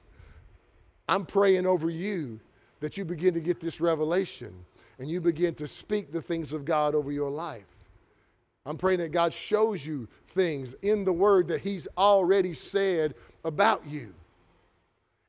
[1.07, 2.39] I'm praying over you
[2.79, 4.51] that you begin to get this revelation
[4.97, 7.67] and you begin to speak the things of God over your life.
[8.65, 13.13] I'm praying that God shows you things in the Word that He's already said
[13.45, 14.11] about you.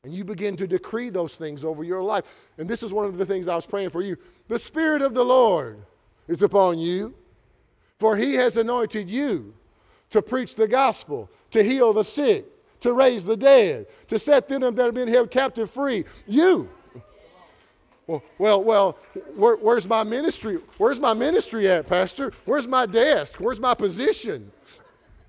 [0.03, 2.25] And you begin to decree those things over your life.
[2.57, 4.16] And this is one of the things I was praying for you.
[4.49, 5.83] The Spirit of the Lord
[6.29, 7.12] is upon you,
[7.99, 9.53] for He has anointed you
[10.09, 12.47] to preach the gospel, to heal the sick,
[12.81, 16.05] to raise the dead, to set them that have been held captive free.
[16.27, 16.69] You.
[18.07, 18.99] Well, well, well
[19.37, 20.59] where, where's my ministry?
[20.79, 22.33] Where's my ministry at, Pastor?
[22.45, 23.38] Where's my desk?
[23.38, 24.51] Where's my position?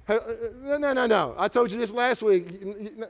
[0.08, 0.18] Uh,
[0.64, 1.36] no, no, no, no.
[1.38, 2.48] I told you this last week.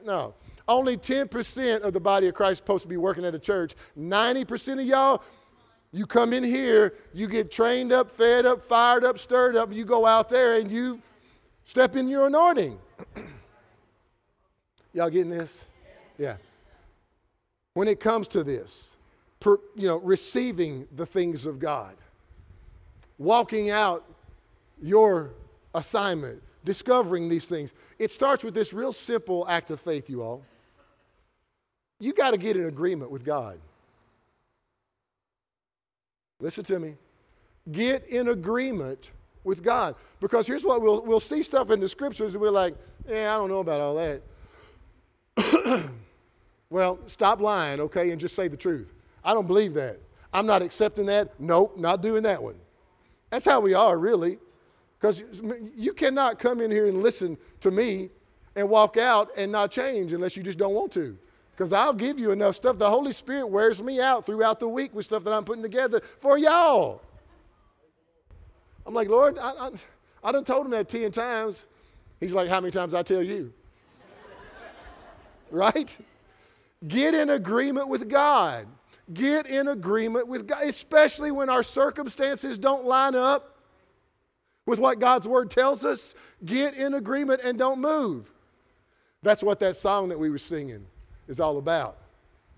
[0.06, 0.34] No.
[0.68, 3.76] Only 10% of the body of Christ is supposed to be working at a church.
[3.98, 5.24] 90% of y'all,
[5.92, 9.86] you come in here, you get trained up, fed up, fired up, stirred up, you
[9.86, 11.02] go out there and you
[11.66, 12.78] step in your anointing.
[14.94, 15.66] y'all getting this?
[16.18, 16.38] Yeah.
[17.74, 18.96] When it comes to this,
[19.40, 21.96] per, you know, receiving the things of God,
[23.18, 24.06] walking out
[24.82, 25.32] your
[25.74, 27.74] assignment, discovering these things.
[28.00, 30.44] It starts with this real simple act of faith, you all.
[32.00, 33.60] You got to get in agreement with God.
[36.40, 36.96] Listen to me.
[37.72, 39.12] Get in agreement
[39.44, 39.96] with God.
[40.20, 42.76] Because here's what we'll, we'll see stuff in the scriptures and we're like,
[43.08, 44.22] yeah, I don't know about all that.
[46.70, 48.94] well, stop lying, okay, and just say the truth.
[49.24, 50.00] I don't believe that.
[50.34, 51.40] I'm not accepting that.
[51.40, 52.56] Nope, not doing that one.
[53.30, 54.40] That's how we are, really.
[55.00, 55.24] Because
[55.76, 58.10] you cannot come in here and listen to me
[58.56, 61.18] and walk out and not change unless you just don't want to.
[61.52, 62.78] Because I'll give you enough stuff.
[62.78, 66.02] The Holy Spirit wears me out throughout the week with stuff that I'm putting together
[66.20, 67.02] for y'all.
[68.86, 69.70] I'm like, Lord, I, I,
[70.24, 71.66] I done told him that 10 times.
[72.20, 73.54] He's like, How many times I tell you?
[75.52, 75.98] Right?
[76.88, 78.66] Get in agreement with God.
[79.14, 83.58] Get in agreement with God, especially when our circumstances don't line up
[84.66, 86.16] with what God's word tells us.
[86.46, 88.32] Get in agreement and don't move.
[89.22, 90.86] That's what that song that we were singing
[91.28, 91.98] is all about.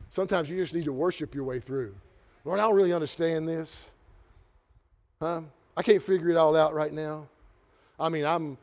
[0.10, 1.96] Sometimes you just need to worship your way through.
[2.46, 3.90] Lord, I don't really understand this.
[5.20, 5.42] Huh?
[5.76, 7.28] I can't figure it all out right now.
[8.00, 8.58] I mean, I'm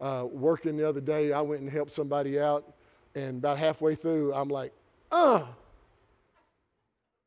[0.00, 1.32] uh, working the other day.
[1.32, 2.64] I went and helped somebody out,
[3.16, 4.72] and about halfway through, I'm like,
[5.10, 5.44] uh,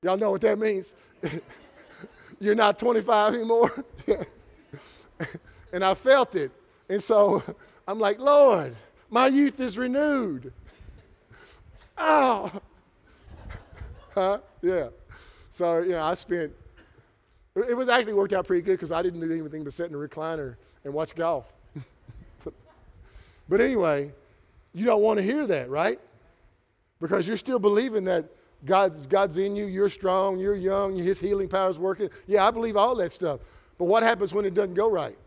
[0.01, 0.95] Y'all know what that means?
[2.39, 3.83] You're not 25 anymore.
[5.73, 6.51] and I felt it.
[6.89, 7.43] And so
[7.87, 8.75] I'm like, Lord,
[9.09, 10.53] my youth is renewed.
[11.97, 12.49] Oh.
[14.15, 14.39] Huh?
[14.61, 14.87] Yeah.
[15.51, 16.53] So, you know, I spent,
[17.55, 19.95] it was actually worked out pretty good because I didn't do anything but sit in
[19.95, 21.51] a recliner and watch golf.
[23.49, 24.13] but anyway,
[24.73, 25.99] you don't want to hear that, right?
[26.99, 28.25] Because you're still believing that
[28.65, 32.09] God's, God's in you, you're strong, you're young, His healing power is working.
[32.27, 33.39] Yeah, I believe all that stuff.
[33.77, 35.17] But what happens when it doesn't go right?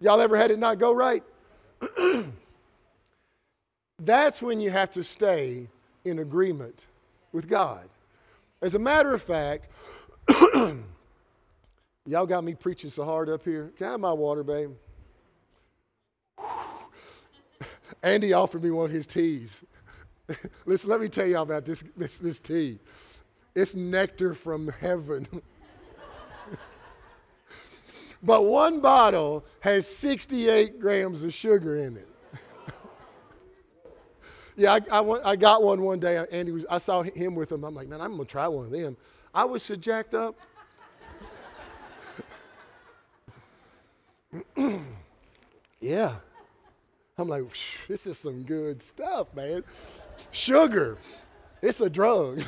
[0.00, 1.22] Y'all ever had it not go right?
[3.98, 5.68] That's when you have to stay
[6.04, 6.86] in agreement
[7.32, 7.88] with God.
[8.60, 9.70] As a matter of fact,
[12.06, 13.72] y'all got me preaching so hard up here.
[13.76, 14.72] Can I have my water, babe?
[18.04, 19.64] Andy offered me one of his teas.
[20.66, 22.78] Listen, let me tell y'all about this, this, this tea.
[23.54, 25.26] It's nectar from heaven.
[28.22, 32.08] but one bottle has 68 grams of sugar in it.
[34.56, 36.24] Yeah, I, I, I, got one one day.
[36.30, 37.64] Andy was, I saw him with them.
[37.64, 38.96] I'm like, man, I'm going to try one of them.
[39.34, 40.36] I was so jacked up.
[45.80, 46.14] yeah.
[47.16, 47.44] I'm like,
[47.86, 49.62] this is some good stuff, man.
[50.32, 50.98] Sugar,
[51.62, 52.42] it's a drug.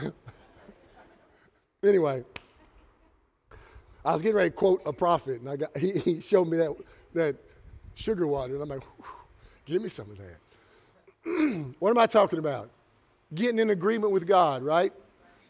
[1.85, 2.25] anyway,
[4.05, 6.57] I was getting ready to quote a prophet, and I got, he, he showed me
[6.57, 6.75] that,
[7.15, 7.37] that
[7.95, 8.83] sugar water, and I'm like,
[9.67, 11.75] give me some of that.
[11.79, 12.69] what am I talking about?
[13.35, 14.93] Getting in agreement with God, right?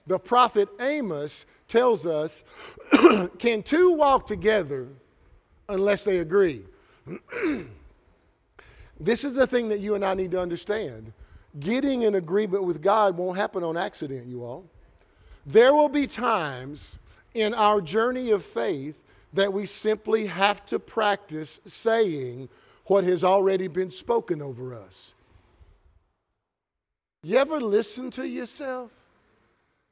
[0.07, 2.45] The prophet Amos tells us,
[3.39, 4.89] can two walk together
[5.71, 6.65] unless they agree?
[8.99, 11.13] this is the thing that you and I need to understand.
[11.59, 14.65] Getting in agreement with God won't happen on accident, you all.
[15.47, 16.99] There will be times
[17.35, 22.49] in our journey of faith that we simply have to practice saying
[22.87, 25.15] what has already been spoken over us.
[27.23, 28.91] You ever listen to yourself?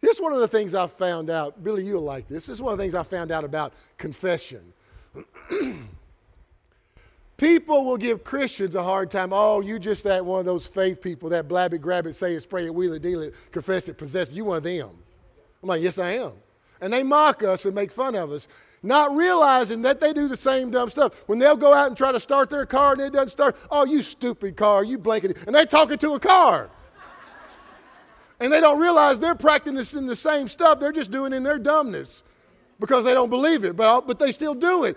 [0.00, 1.64] Here's one of the things I found out.
[1.64, 2.46] Billy, you'll like this.
[2.46, 4.72] This is one of the things I found out about confession.
[7.44, 9.30] People will give Christians a hard time.
[9.30, 12.32] Oh, you just that one of those faith people that blab it, grab it, say
[12.32, 14.34] it, spray it, wheel it, deal it, confess it, possess it.
[14.34, 14.88] You one of them.
[15.62, 16.32] I'm like, yes, I am.
[16.80, 18.48] And they mock us and make fun of us,
[18.82, 21.12] not realizing that they do the same dumb stuff.
[21.26, 23.84] When they'll go out and try to start their car and it doesn't start, oh,
[23.84, 25.36] you stupid car, you blanket.
[25.44, 26.70] And they're talking to a car.
[28.40, 30.80] and they don't realize they're practicing the same stuff.
[30.80, 32.22] They're just doing in their dumbness
[32.80, 34.96] because they don't believe it, but, but they still do it.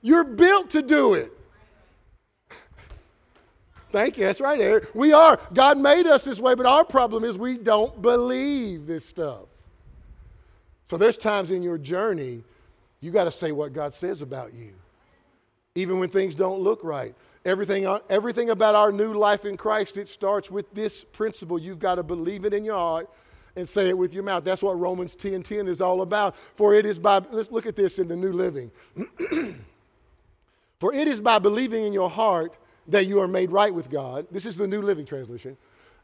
[0.00, 1.30] You're built to do it.
[3.92, 4.24] Thank you.
[4.24, 4.88] That's right, Eric.
[4.94, 5.38] We are.
[5.52, 9.42] God made us this way, but our problem is we don't believe this stuff.
[10.88, 12.42] So there's times in your journey
[13.00, 14.72] you got to say what God says about you,
[15.74, 17.14] even when things don't look right.
[17.44, 21.58] Everything, uh, everything about our new life in Christ, it starts with this principle.
[21.58, 23.10] You've got to believe it in your heart
[23.56, 24.44] and say it with your mouth.
[24.44, 26.36] That's what Romans 10 10 is all about.
[26.36, 28.70] For it is by, let's look at this in the New Living.
[30.78, 32.56] For it is by believing in your heart
[32.88, 34.26] that you are made right with God.
[34.30, 35.56] This is the New Living Translation.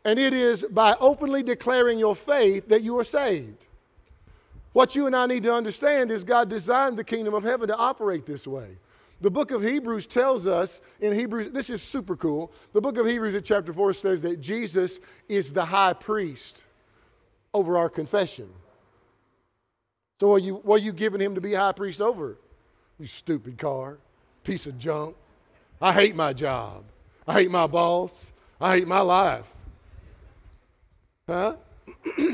[0.05, 3.67] And it is by openly declaring your faith that you are saved.
[4.73, 7.77] What you and I need to understand is God designed the kingdom of heaven to
[7.77, 8.79] operate this way.
[9.21, 12.53] The book of Hebrews tells us in Hebrews, this is super cool.
[12.73, 16.63] The book of Hebrews at chapter 4 says that Jesus is the high priest
[17.53, 18.49] over our confession.
[20.21, 22.39] So, are you, what are you giving him to be high priest over?
[22.99, 23.99] You stupid car,
[24.45, 25.17] piece of junk.
[25.81, 26.85] I hate my job.
[27.27, 28.33] I hate my boss.
[28.61, 29.53] I hate my life.
[31.29, 31.55] Huh?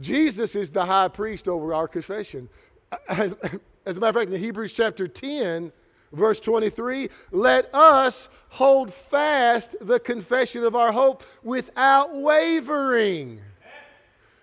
[0.00, 2.48] Jesus is the high priest over our confession.
[3.08, 3.34] As,
[3.86, 5.70] as, a matter of fact, in Hebrews chapter 10,
[6.12, 13.40] verse 23, let us hold fast the confession of our hope without wavering.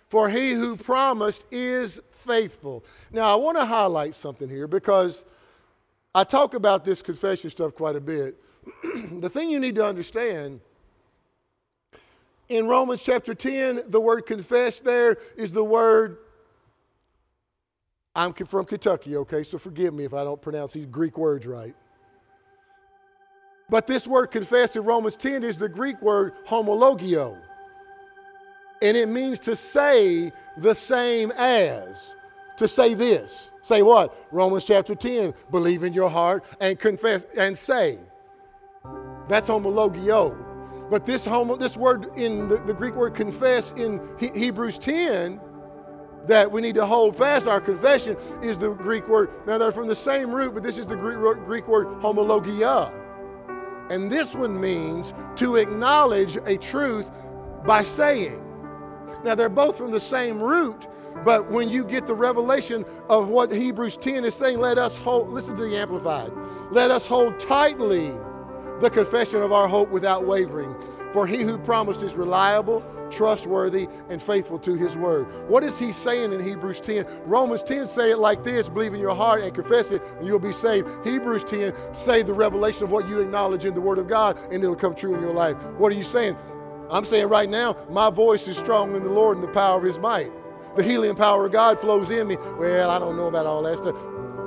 [0.08, 2.84] For he who promised is faithful.
[3.12, 5.26] Now, I want to highlight something here because
[6.14, 8.36] I talk about this confession stuff quite a bit.
[9.20, 10.62] the thing you need to understand
[12.50, 16.18] in Romans chapter 10, the word confess there is the word.
[18.16, 21.76] I'm from Kentucky, okay, so forgive me if I don't pronounce these Greek words right.
[23.70, 27.38] But this word confess in Romans 10 is the Greek word homologio.
[28.82, 32.16] And it means to say the same as.
[32.58, 33.52] To say this.
[33.70, 34.34] Say what?
[34.34, 35.32] Romans chapter 10.
[35.52, 38.00] Believe in your heart and confess and say.
[39.28, 40.90] That's homologio.
[40.90, 45.40] But this, homo, this word in the, the Greek word confess in he, Hebrews 10
[46.26, 49.30] that we need to hold fast our confession is the Greek word.
[49.46, 52.92] Now they're from the same root, but this is the Greek Greek word homologia.
[53.92, 57.12] And this one means to acknowledge a truth
[57.68, 58.44] by saying.
[59.24, 60.88] Now they're both from the same root,
[61.26, 65.30] but when you get the revelation of what Hebrews 10 is saying, let us hold,
[65.30, 66.32] listen to the Amplified,
[66.72, 68.12] let us hold tightly
[68.80, 70.76] the confession of our hope without wavering.
[71.12, 75.26] For he who promised is reliable, trustworthy, and faithful to his word.
[75.50, 77.06] What is he saying in Hebrews 10?
[77.26, 80.40] Romans 10 say it like this believe in your heart and confess it, and you'll
[80.40, 80.88] be saved.
[81.04, 84.64] Hebrews 10 say the revelation of what you acknowledge in the word of God, and
[84.64, 85.58] it'll come true in your life.
[85.78, 86.38] What are you saying?
[86.92, 89.84] I'm saying right now, my voice is strong in the Lord and the power of
[89.84, 90.32] his might.
[90.80, 92.38] The healing power of God flows in me.
[92.58, 93.98] Well, I don't know about all that stuff.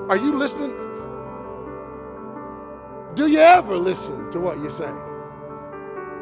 [0.09, 0.70] Are you listening?
[3.12, 4.91] Do you ever listen to what you say?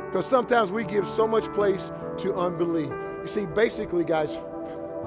[0.07, 2.91] Because sometimes we give so much place to unbelief.
[3.23, 4.37] You see, basically, guys,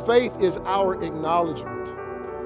[0.05, 1.93] faith is our acknowledgement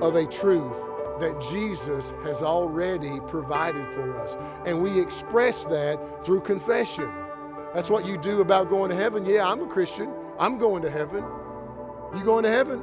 [0.01, 0.77] of a truth
[1.19, 4.35] that Jesus has already provided for us.
[4.65, 7.11] And we express that through confession.
[7.75, 9.27] That's what you do about going to heaven.
[9.27, 10.11] Yeah, I'm a Christian.
[10.39, 11.23] I'm going to heaven.
[12.15, 12.81] You going to heaven?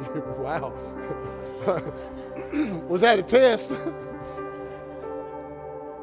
[0.38, 0.72] wow.
[2.88, 3.72] Was that a test?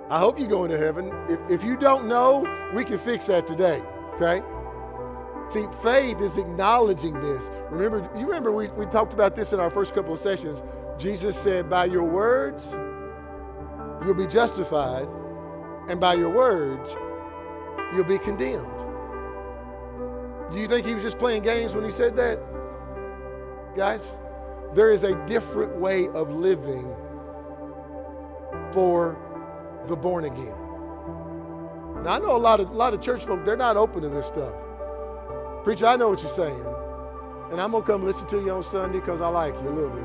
[0.09, 1.11] I hope you're going to heaven.
[1.27, 3.83] If, if you don't know, we can fix that today,
[4.15, 4.41] okay?
[5.49, 7.49] See, faith is acknowledging this.
[7.69, 10.63] Remember, you remember we, we talked about this in our first couple of sessions.
[10.97, 12.75] Jesus said, By your words,
[14.05, 15.07] you'll be justified,
[15.89, 16.95] and by your words,
[17.93, 18.76] you'll be condemned.
[20.51, 22.39] Do you think he was just playing games when he said that?
[23.75, 24.17] Guys,
[24.73, 26.95] there is a different way of living
[28.71, 29.17] for
[29.87, 30.55] the born again.
[32.03, 34.09] Now, I know a lot of, a lot of church folk, they're not open to
[34.09, 34.53] this stuff.
[35.63, 36.65] Preacher, I know what you're saying.
[37.51, 39.71] And I'm going to come listen to you on Sunday because I like you a
[39.71, 40.03] little bit.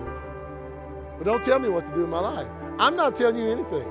[1.19, 2.49] But don't tell me what to do in my life.
[2.79, 3.87] I'm not telling you anything.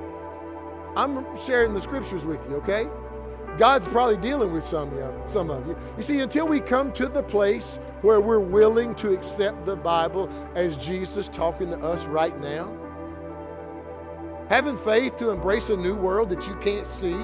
[0.96, 2.88] I'm sharing the scriptures with you, okay?
[3.58, 5.76] God's probably dealing with some of, you, some of you.
[5.98, 10.30] You see, until we come to the place where we're willing to accept the Bible
[10.56, 12.76] as Jesus talking to us right now,
[14.50, 17.18] having faith to embrace a new world that you can't see,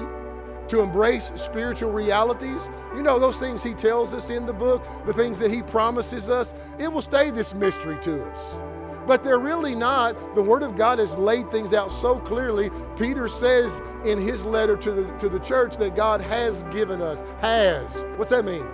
[0.68, 2.70] to embrace spiritual realities.
[2.94, 6.28] You know, those things He tells us in the book, the things that He promises
[6.28, 8.60] us, it will stay this mystery to us.
[9.08, 10.36] But they're really not.
[10.36, 12.70] The Word of God has laid things out so clearly.
[12.96, 17.22] Peter says in his letter to the, to the church that God has given us,
[17.40, 18.04] has.
[18.16, 18.66] What's that mean?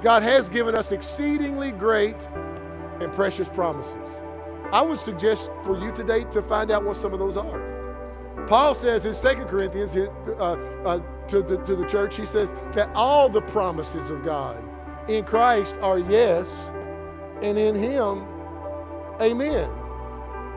[0.00, 2.16] God has given us exceedingly great
[3.00, 4.08] and precious promises.
[4.72, 8.46] I would suggest for you today to find out what some of those are.
[8.46, 10.08] Paul says in 2 Corinthians uh,
[10.84, 14.62] uh, to, the, to the church, he says that all the promises of God
[15.08, 16.72] in Christ are yes,
[17.42, 18.24] and in Him,
[19.20, 19.70] amen.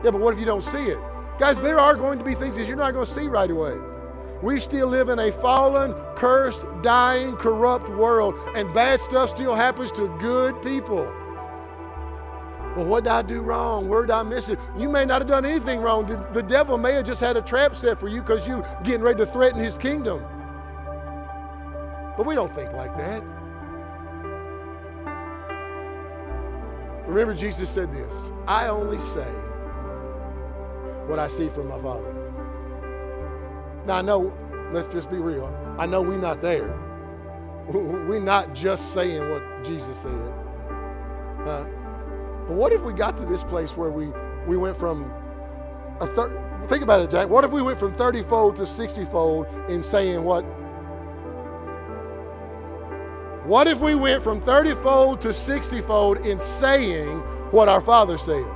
[0.04, 0.98] Yeah, but what if you don't see it?
[1.38, 3.76] Guys, there are going to be things that you're not going to see right away.
[4.42, 9.92] We still live in a fallen, cursed, dying, corrupt world, and bad stuff still happens
[9.92, 11.04] to good people.
[12.76, 13.88] Well, what did I do wrong?
[13.88, 14.58] Where did I miss it?
[14.78, 16.06] You may not have done anything wrong.
[16.06, 19.02] The, the devil may have just had a trap set for you because you getting
[19.02, 20.24] ready to threaten his kingdom.
[22.16, 23.22] But we don't think like that.
[27.10, 29.26] Remember, Jesus said this I only say
[31.08, 32.14] what I see from my Father.
[33.84, 34.32] Now, I know,
[34.70, 35.52] let's just be real.
[35.76, 36.78] I know we're not there.
[37.68, 40.32] We're not just saying what Jesus said.
[41.44, 41.64] But
[42.48, 44.08] what if we got to this place where we,
[44.46, 45.12] we went from
[46.00, 46.32] a third,
[46.68, 47.28] think about it, Jack.
[47.28, 50.44] What if we went from 30 fold to 60 fold in saying what?
[53.50, 57.18] What if we went from 30 fold to 60 fold in saying
[57.50, 58.46] what our Father says?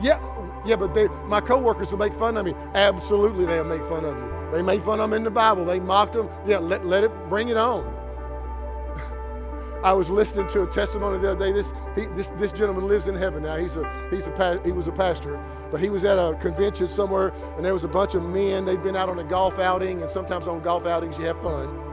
[0.00, 0.18] Yeah,
[0.64, 2.54] yeah, but they, my coworkers will make fun of me.
[2.72, 4.50] Absolutely, they'll make fun of you.
[4.50, 5.66] They made fun of them in the Bible.
[5.66, 6.30] They mocked them.
[6.46, 7.84] Yeah, let, let it bring it on.
[9.84, 11.52] I was listening to a testimony the other day.
[11.52, 13.56] This, he, this, this gentleman lives in heaven now.
[13.56, 15.38] He's a, he's a, he was a pastor,
[15.70, 18.64] but he was at a convention somewhere, and there was a bunch of men.
[18.64, 21.85] They'd been out on a golf outing, and sometimes on golf outings you have fun.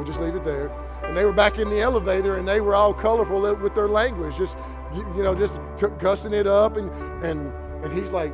[0.00, 0.70] We'll just leave it there.
[1.02, 4.34] And they were back in the elevator, and they were all colorful with their language,
[4.38, 4.56] just
[4.94, 5.60] you, know, just
[5.98, 6.90] cussing it up, and
[7.22, 7.52] and
[7.84, 8.32] and he's like,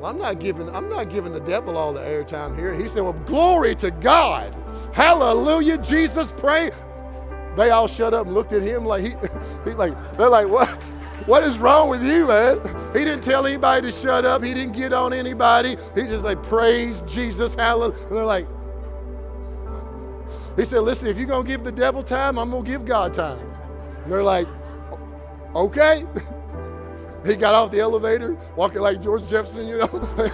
[0.00, 2.74] well, I'm not giving, I'm not giving the devil all the airtime here.
[2.74, 4.52] He said, Well, glory to God.
[4.92, 5.78] Hallelujah.
[5.78, 6.72] Jesus pray.
[7.56, 9.10] They all shut up and looked at him like he,
[9.64, 10.68] he like, they're like, what?
[11.26, 12.58] What is wrong with you, man?
[12.92, 14.42] He didn't tell anybody to shut up.
[14.42, 15.76] He didn't get on anybody.
[15.94, 17.96] He just like praise Jesus, hallelujah.
[18.08, 18.48] And they're like,
[20.56, 23.40] he said, listen, if you're gonna give the devil time, I'm gonna give God time.
[24.02, 24.46] And they're like,
[25.54, 26.04] okay.
[27.26, 30.30] he got off the elevator, walking like George Jefferson, you know.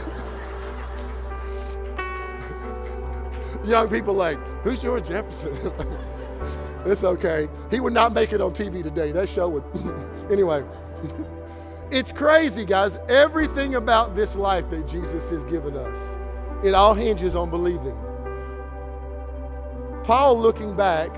[3.65, 5.73] Young people like, who's George Jefferson?
[6.87, 7.49] It's okay.
[7.71, 9.13] He would not make it on TV today.
[9.13, 9.65] That show would.
[10.33, 10.65] anyway,
[11.91, 12.99] it's crazy, guys.
[13.09, 16.17] Everything about this life that Jesus has given us,
[16.65, 17.97] it all hinges on believing.
[20.11, 21.13] Paul looking back,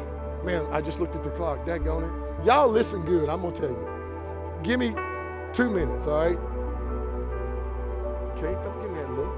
[0.44, 1.64] man, I just looked at the clock.
[1.64, 2.12] Daggone it.
[2.44, 3.30] Y'all listen good.
[3.30, 3.88] I'm going to tell you.
[4.62, 4.94] Give me
[5.54, 6.36] two minutes, all right?
[8.32, 9.32] Okay, don't give me that look.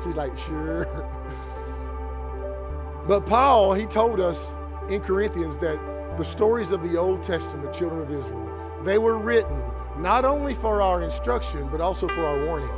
[0.02, 0.86] She's like, sure.
[3.06, 4.56] But Paul, he told us
[4.88, 5.78] in Corinthians that
[6.16, 8.48] the stories of the Old Testament children of Israel,
[8.84, 9.62] they were written
[9.98, 12.70] not only for our instruction, but also for our warning.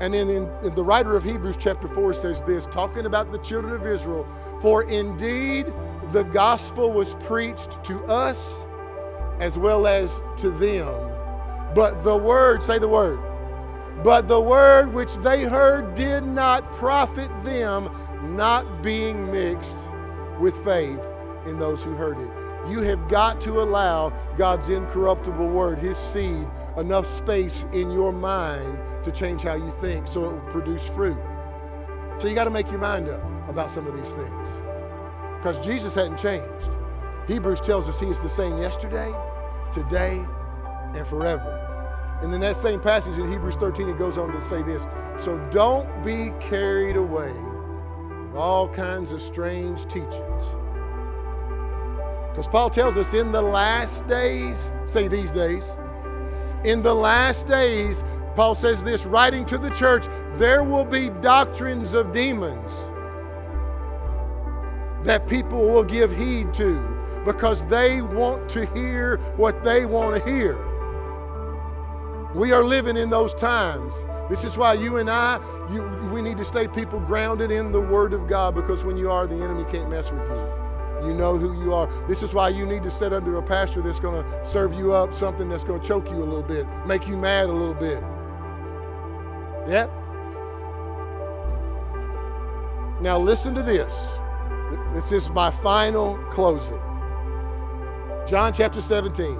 [0.00, 3.38] And then in, in, the writer of Hebrews chapter 4 says this, talking about the
[3.38, 4.28] children of Israel,
[4.60, 5.66] for indeed
[6.10, 8.64] the gospel was preached to us
[9.40, 11.12] as well as to them.
[11.74, 13.20] But the word, say the word,
[14.04, 17.90] But the word which they heard did not profit them,
[18.22, 19.88] not being mixed
[20.38, 21.04] with faith
[21.46, 22.30] in those who heard it.
[22.70, 26.46] You have got to allow God's incorruptible word, His seed,
[26.78, 31.18] enough space in your mind to change how you think so it will produce fruit.
[32.18, 34.48] So you got to make your mind up about some of these things
[35.38, 36.70] because Jesus hadn't changed.
[37.26, 39.12] Hebrews tells us He is the same yesterday,
[39.72, 40.24] today,
[40.94, 41.64] and forever.
[42.22, 44.86] And in that same passage in Hebrews 13, it goes on to say this
[45.18, 50.44] So don't be carried away with all kinds of strange teachings.
[52.30, 55.76] Because Paul tells us in the last days, say these days,
[56.64, 58.02] in the last days,
[58.34, 62.72] Paul says this, writing to the church, there will be doctrines of demons
[65.04, 66.78] that people will give heed to
[67.24, 70.56] because they want to hear what they want to hear.
[72.34, 73.92] We are living in those times.
[74.28, 75.40] This is why you and I,
[75.72, 75.82] you,
[76.12, 79.26] we need to stay people grounded in the Word of God because when you are,
[79.26, 80.67] the enemy can't mess with you.
[81.02, 81.86] You know who you are.
[82.08, 84.92] This is why you need to sit under a pastor that's going to serve you
[84.92, 87.74] up something that's going to choke you a little bit, make you mad a little
[87.74, 88.02] bit.
[89.68, 89.88] Yeah?
[93.00, 94.12] Now, listen to this.
[94.92, 96.80] This is my final closing.
[98.26, 99.36] John chapter 17.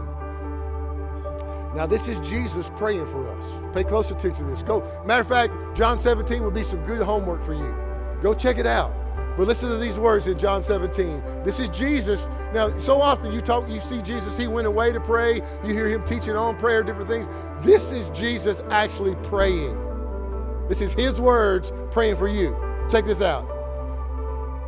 [1.74, 3.66] Now, this is Jesus praying for us.
[3.74, 4.62] Pay close attention to this.
[4.62, 4.80] Go.
[5.04, 7.74] Matter of fact, John 17 will be some good homework for you.
[8.22, 8.92] Go check it out.
[9.38, 11.22] But listen to these words in John 17.
[11.44, 12.26] This is Jesus.
[12.52, 15.36] Now, so often you talk, you see Jesus, he went away to pray.
[15.64, 17.28] You hear him teaching on prayer, different things.
[17.60, 19.78] This is Jesus actually praying.
[20.68, 22.56] This is his words praying for you.
[22.90, 23.46] Check this out.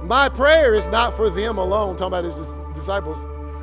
[0.05, 3.19] My prayer is not for them alone, talking about his disciples.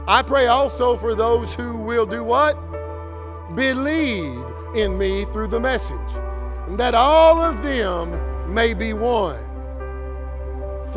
[0.09, 2.55] I pray also for those who will do what?
[3.55, 4.43] Believe
[4.75, 5.97] in me through the message,
[6.77, 9.46] that all of them may be one.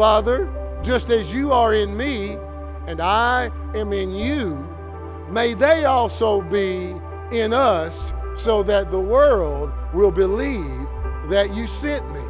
[0.00, 0.50] Father,
[0.82, 2.38] just as you are in me
[2.86, 4.66] and I am in you,
[5.28, 6.94] may they also be
[7.30, 10.88] in us so that the world will believe
[11.28, 12.22] that you sent me.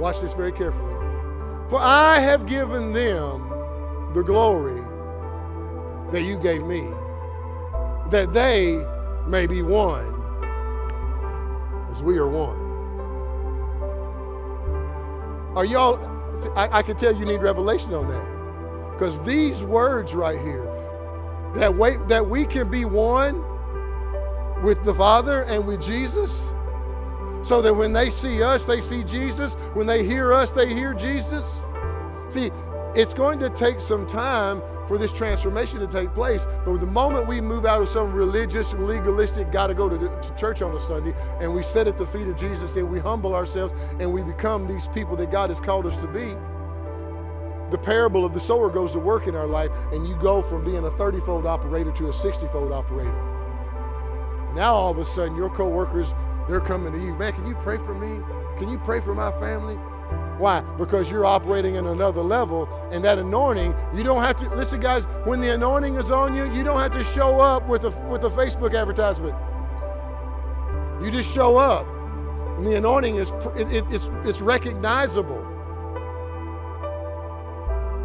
[0.00, 0.92] Watch this very carefully.
[1.68, 3.48] For I have given them
[4.12, 4.82] the glory
[6.10, 6.88] that you gave me,
[8.10, 8.84] that they
[9.24, 10.04] may be one
[11.92, 12.58] as we are one.
[15.56, 16.19] Are y'all,
[16.56, 18.92] I, I can tell you need revelation on that.
[18.92, 20.64] Because these words right here,
[21.56, 23.42] that, way, that we can be one
[24.62, 26.50] with the Father and with Jesus,
[27.42, 29.54] so that when they see us, they see Jesus.
[29.72, 31.64] When they hear us, they hear Jesus.
[32.28, 32.50] See,
[32.94, 36.48] it's going to take some time for this transformation to take place.
[36.64, 40.34] But the moment we move out of some religious, legalistic, got to go to, to
[40.36, 43.32] church on a Sunday, and we sit at the feet of Jesus and we humble
[43.32, 46.34] ourselves and we become these people that God has called us to be,
[47.70, 50.64] the parable of the sower goes to work in our life, and you go from
[50.64, 53.14] being a 30 fold operator to a 60 fold operator.
[54.56, 56.16] Now, all of a sudden, your co workers,
[56.48, 57.14] they're coming to you.
[57.14, 58.20] Man, can you pray for me?
[58.58, 59.78] Can you pray for my family?
[60.40, 60.62] Why?
[60.78, 65.04] Because you're operating in another level, and that anointing, you don't have to listen, guys.
[65.24, 68.24] When the anointing is on you, you don't have to show up with a with
[68.24, 69.34] a Facebook advertisement.
[71.04, 71.86] You just show up,
[72.56, 75.46] and the anointing is it, it, it's it's recognizable.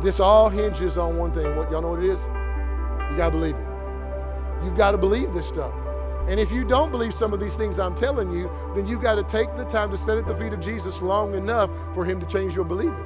[0.01, 1.55] This all hinges on one thing.
[1.55, 2.19] What y'all know what it is?
[3.11, 3.65] You gotta believe it.
[4.63, 5.73] You've got to believe this stuff.
[6.27, 9.15] And if you don't believe some of these things I'm telling you, then you got
[9.15, 12.19] to take the time to sit at the feet of Jesus long enough for him
[12.19, 13.05] to change your believing.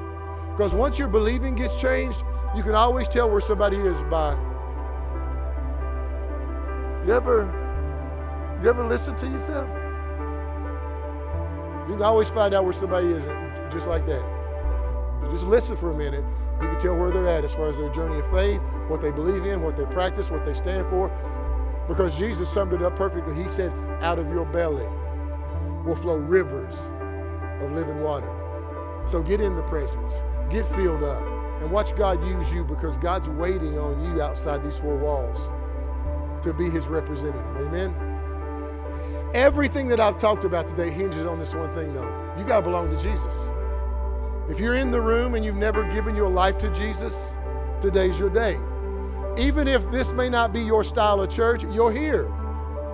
[0.52, 2.24] Because once your believing gets changed,
[2.56, 4.38] you can always tell where somebody is by.
[7.06, 7.56] You ever
[8.62, 9.68] you ever listen to yourself?
[11.88, 13.24] You can always find out where somebody is
[13.74, 14.24] just like that.
[15.32, 16.24] Just listen for a minute.
[16.62, 18.60] You can tell where they're at as far as their journey of faith,
[18.90, 21.10] what they believe in, what they practice, what they stand for.
[21.90, 23.36] Because Jesus summed it up perfectly.
[23.36, 24.86] He said, Out of your belly
[25.84, 26.78] will flow rivers
[27.62, 28.30] of living water.
[29.08, 30.14] So get in the presence,
[30.52, 31.22] get filled up,
[31.62, 35.52] and watch God use you because God's waiting on you outside these four walls
[36.44, 37.58] to be his representative.
[37.58, 37.96] Amen?
[39.34, 42.34] Everything that I've talked about today hinges on this one thing, though.
[42.38, 43.34] You got to belong to Jesus.
[44.48, 47.34] If you're in the room and you've never given your life to Jesus,
[47.82, 48.60] today's your day.
[49.38, 52.24] Even if this may not be your style of church, you're here.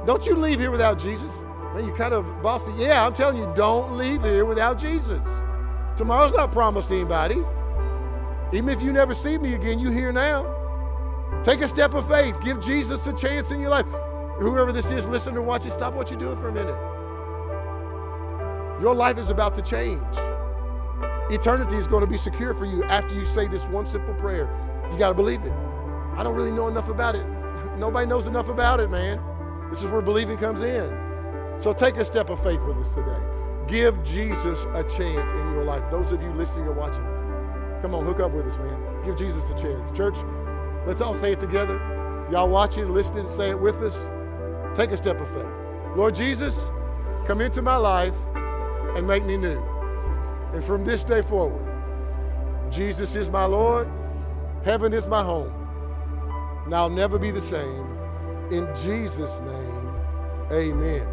[0.06, 1.44] Don't you leave here without Jesus.
[1.74, 2.72] Man, you kind of bossy.
[2.78, 5.28] Yeah, I'm telling you, don't leave here without Jesus.
[5.98, 7.44] Tomorrow's not promised to anybody.
[8.54, 10.52] Even if you never see me again, you here now.
[11.44, 12.40] Take a step of faith.
[12.42, 13.86] Give Jesus a chance in your life.
[14.40, 15.72] Whoever this is, listen or watch it.
[15.72, 16.76] Stop what you're doing for a minute.
[18.82, 20.04] Your life is about to change.
[21.30, 24.48] Eternity is going to be secure for you after you say this one simple prayer.
[24.92, 25.54] You got to believe it.
[26.16, 27.26] I don't really know enough about it.
[27.78, 29.22] Nobody knows enough about it, man.
[29.70, 31.06] This is where believing comes in.
[31.58, 33.20] So take a step of faith with us today.
[33.68, 35.84] Give Jesus a chance in your life.
[35.90, 37.04] Those of you listening or watching,
[37.82, 39.04] come on, hook up with us, man.
[39.04, 39.92] Give Jesus a chance.
[39.92, 40.18] Church,
[40.86, 41.80] let's all say it together.
[42.32, 44.08] Y'all watching, listening, say it with us.
[44.76, 45.46] Take a step of faith.
[45.96, 46.70] Lord Jesus,
[47.26, 48.16] come into my life
[48.96, 49.60] and make me new.
[50.54, 51.66] And from this day forward,
[52.72, 53.88] Jesus is my Lord,
[54.64, 55.65] heaven is my home,
[56.66, 57.98] and I'll never be the same.
[58.52, 59.96] In Jesus' name,
[60.52, 61.08] amen.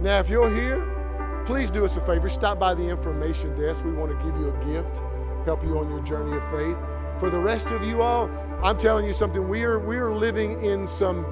[0.00, 2.28] Now, if you're here, please do us a favor.
[2.28, 3.84] Stop by the information desk.
[3.84, 5.00] We want to give you a gift,
[5.44, 6.76] help you on your journey of faith.
[7.18, 8.30] For the rest of you all,
[8.62, 9.48] I'm telling you something.
[9.48, 11.24] We are we are living in some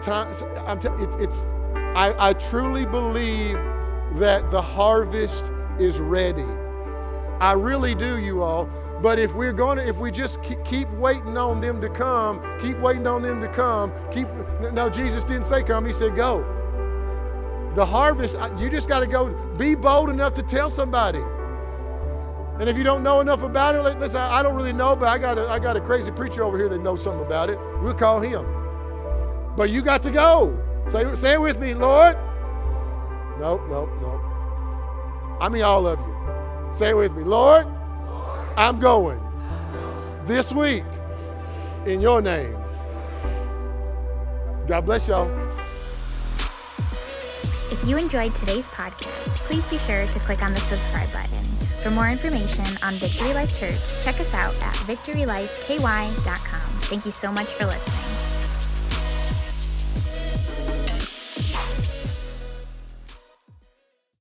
[0.00, 0.42] times.
[0.66, 1.50] I'm t- it's, it's
[1.94, 3.54] I, I truly believe
[4.14, 6.46] that the harvest is ready.
[7.40, 8.68] I really do, you all.
[9.02, 12.78] But if we're going to, if we just keep waiting on them to come, keep
[12.78, 14.28] waiting on them to come, keep,
[14.72, 16.44] no, Jesus didn't say come, he said go.
[17.74, 21.22] The harvest, you just got to go, be bold enough to tell somebody.
[22.58, 25.16] And if you don't know enough about it, listen, I don't really know, but I
[25.16, 27.58] got a, I got a crazy preacher over here that knows something about it.
[27.80, 28.44] We'll call him.
[29.56, 30.62] But you got to go.
[30.88, 32.16] Say, say it with me, Lord.
[33.38, 34.20] Nope, nope, nope.
[35.40, 36.74] I mean, all of you.
[36.74, 37.22] Say it with me.
[37.22, 37.66] Lord,
[38.56, 39.20] I'm going
[40.24, 40.84] this week
[41.86, 42.56] in your name.
[44.66, 45.30] God bless y'all.
[47.72, 51.44] If you enjoyed today's podcast, please be sure to click on the subscribe button.
[51.82, 56.70] For more information on Victory Life Church, check us out at victorylifeky.com.
[56.82, 58.19] Thank you so much for listening.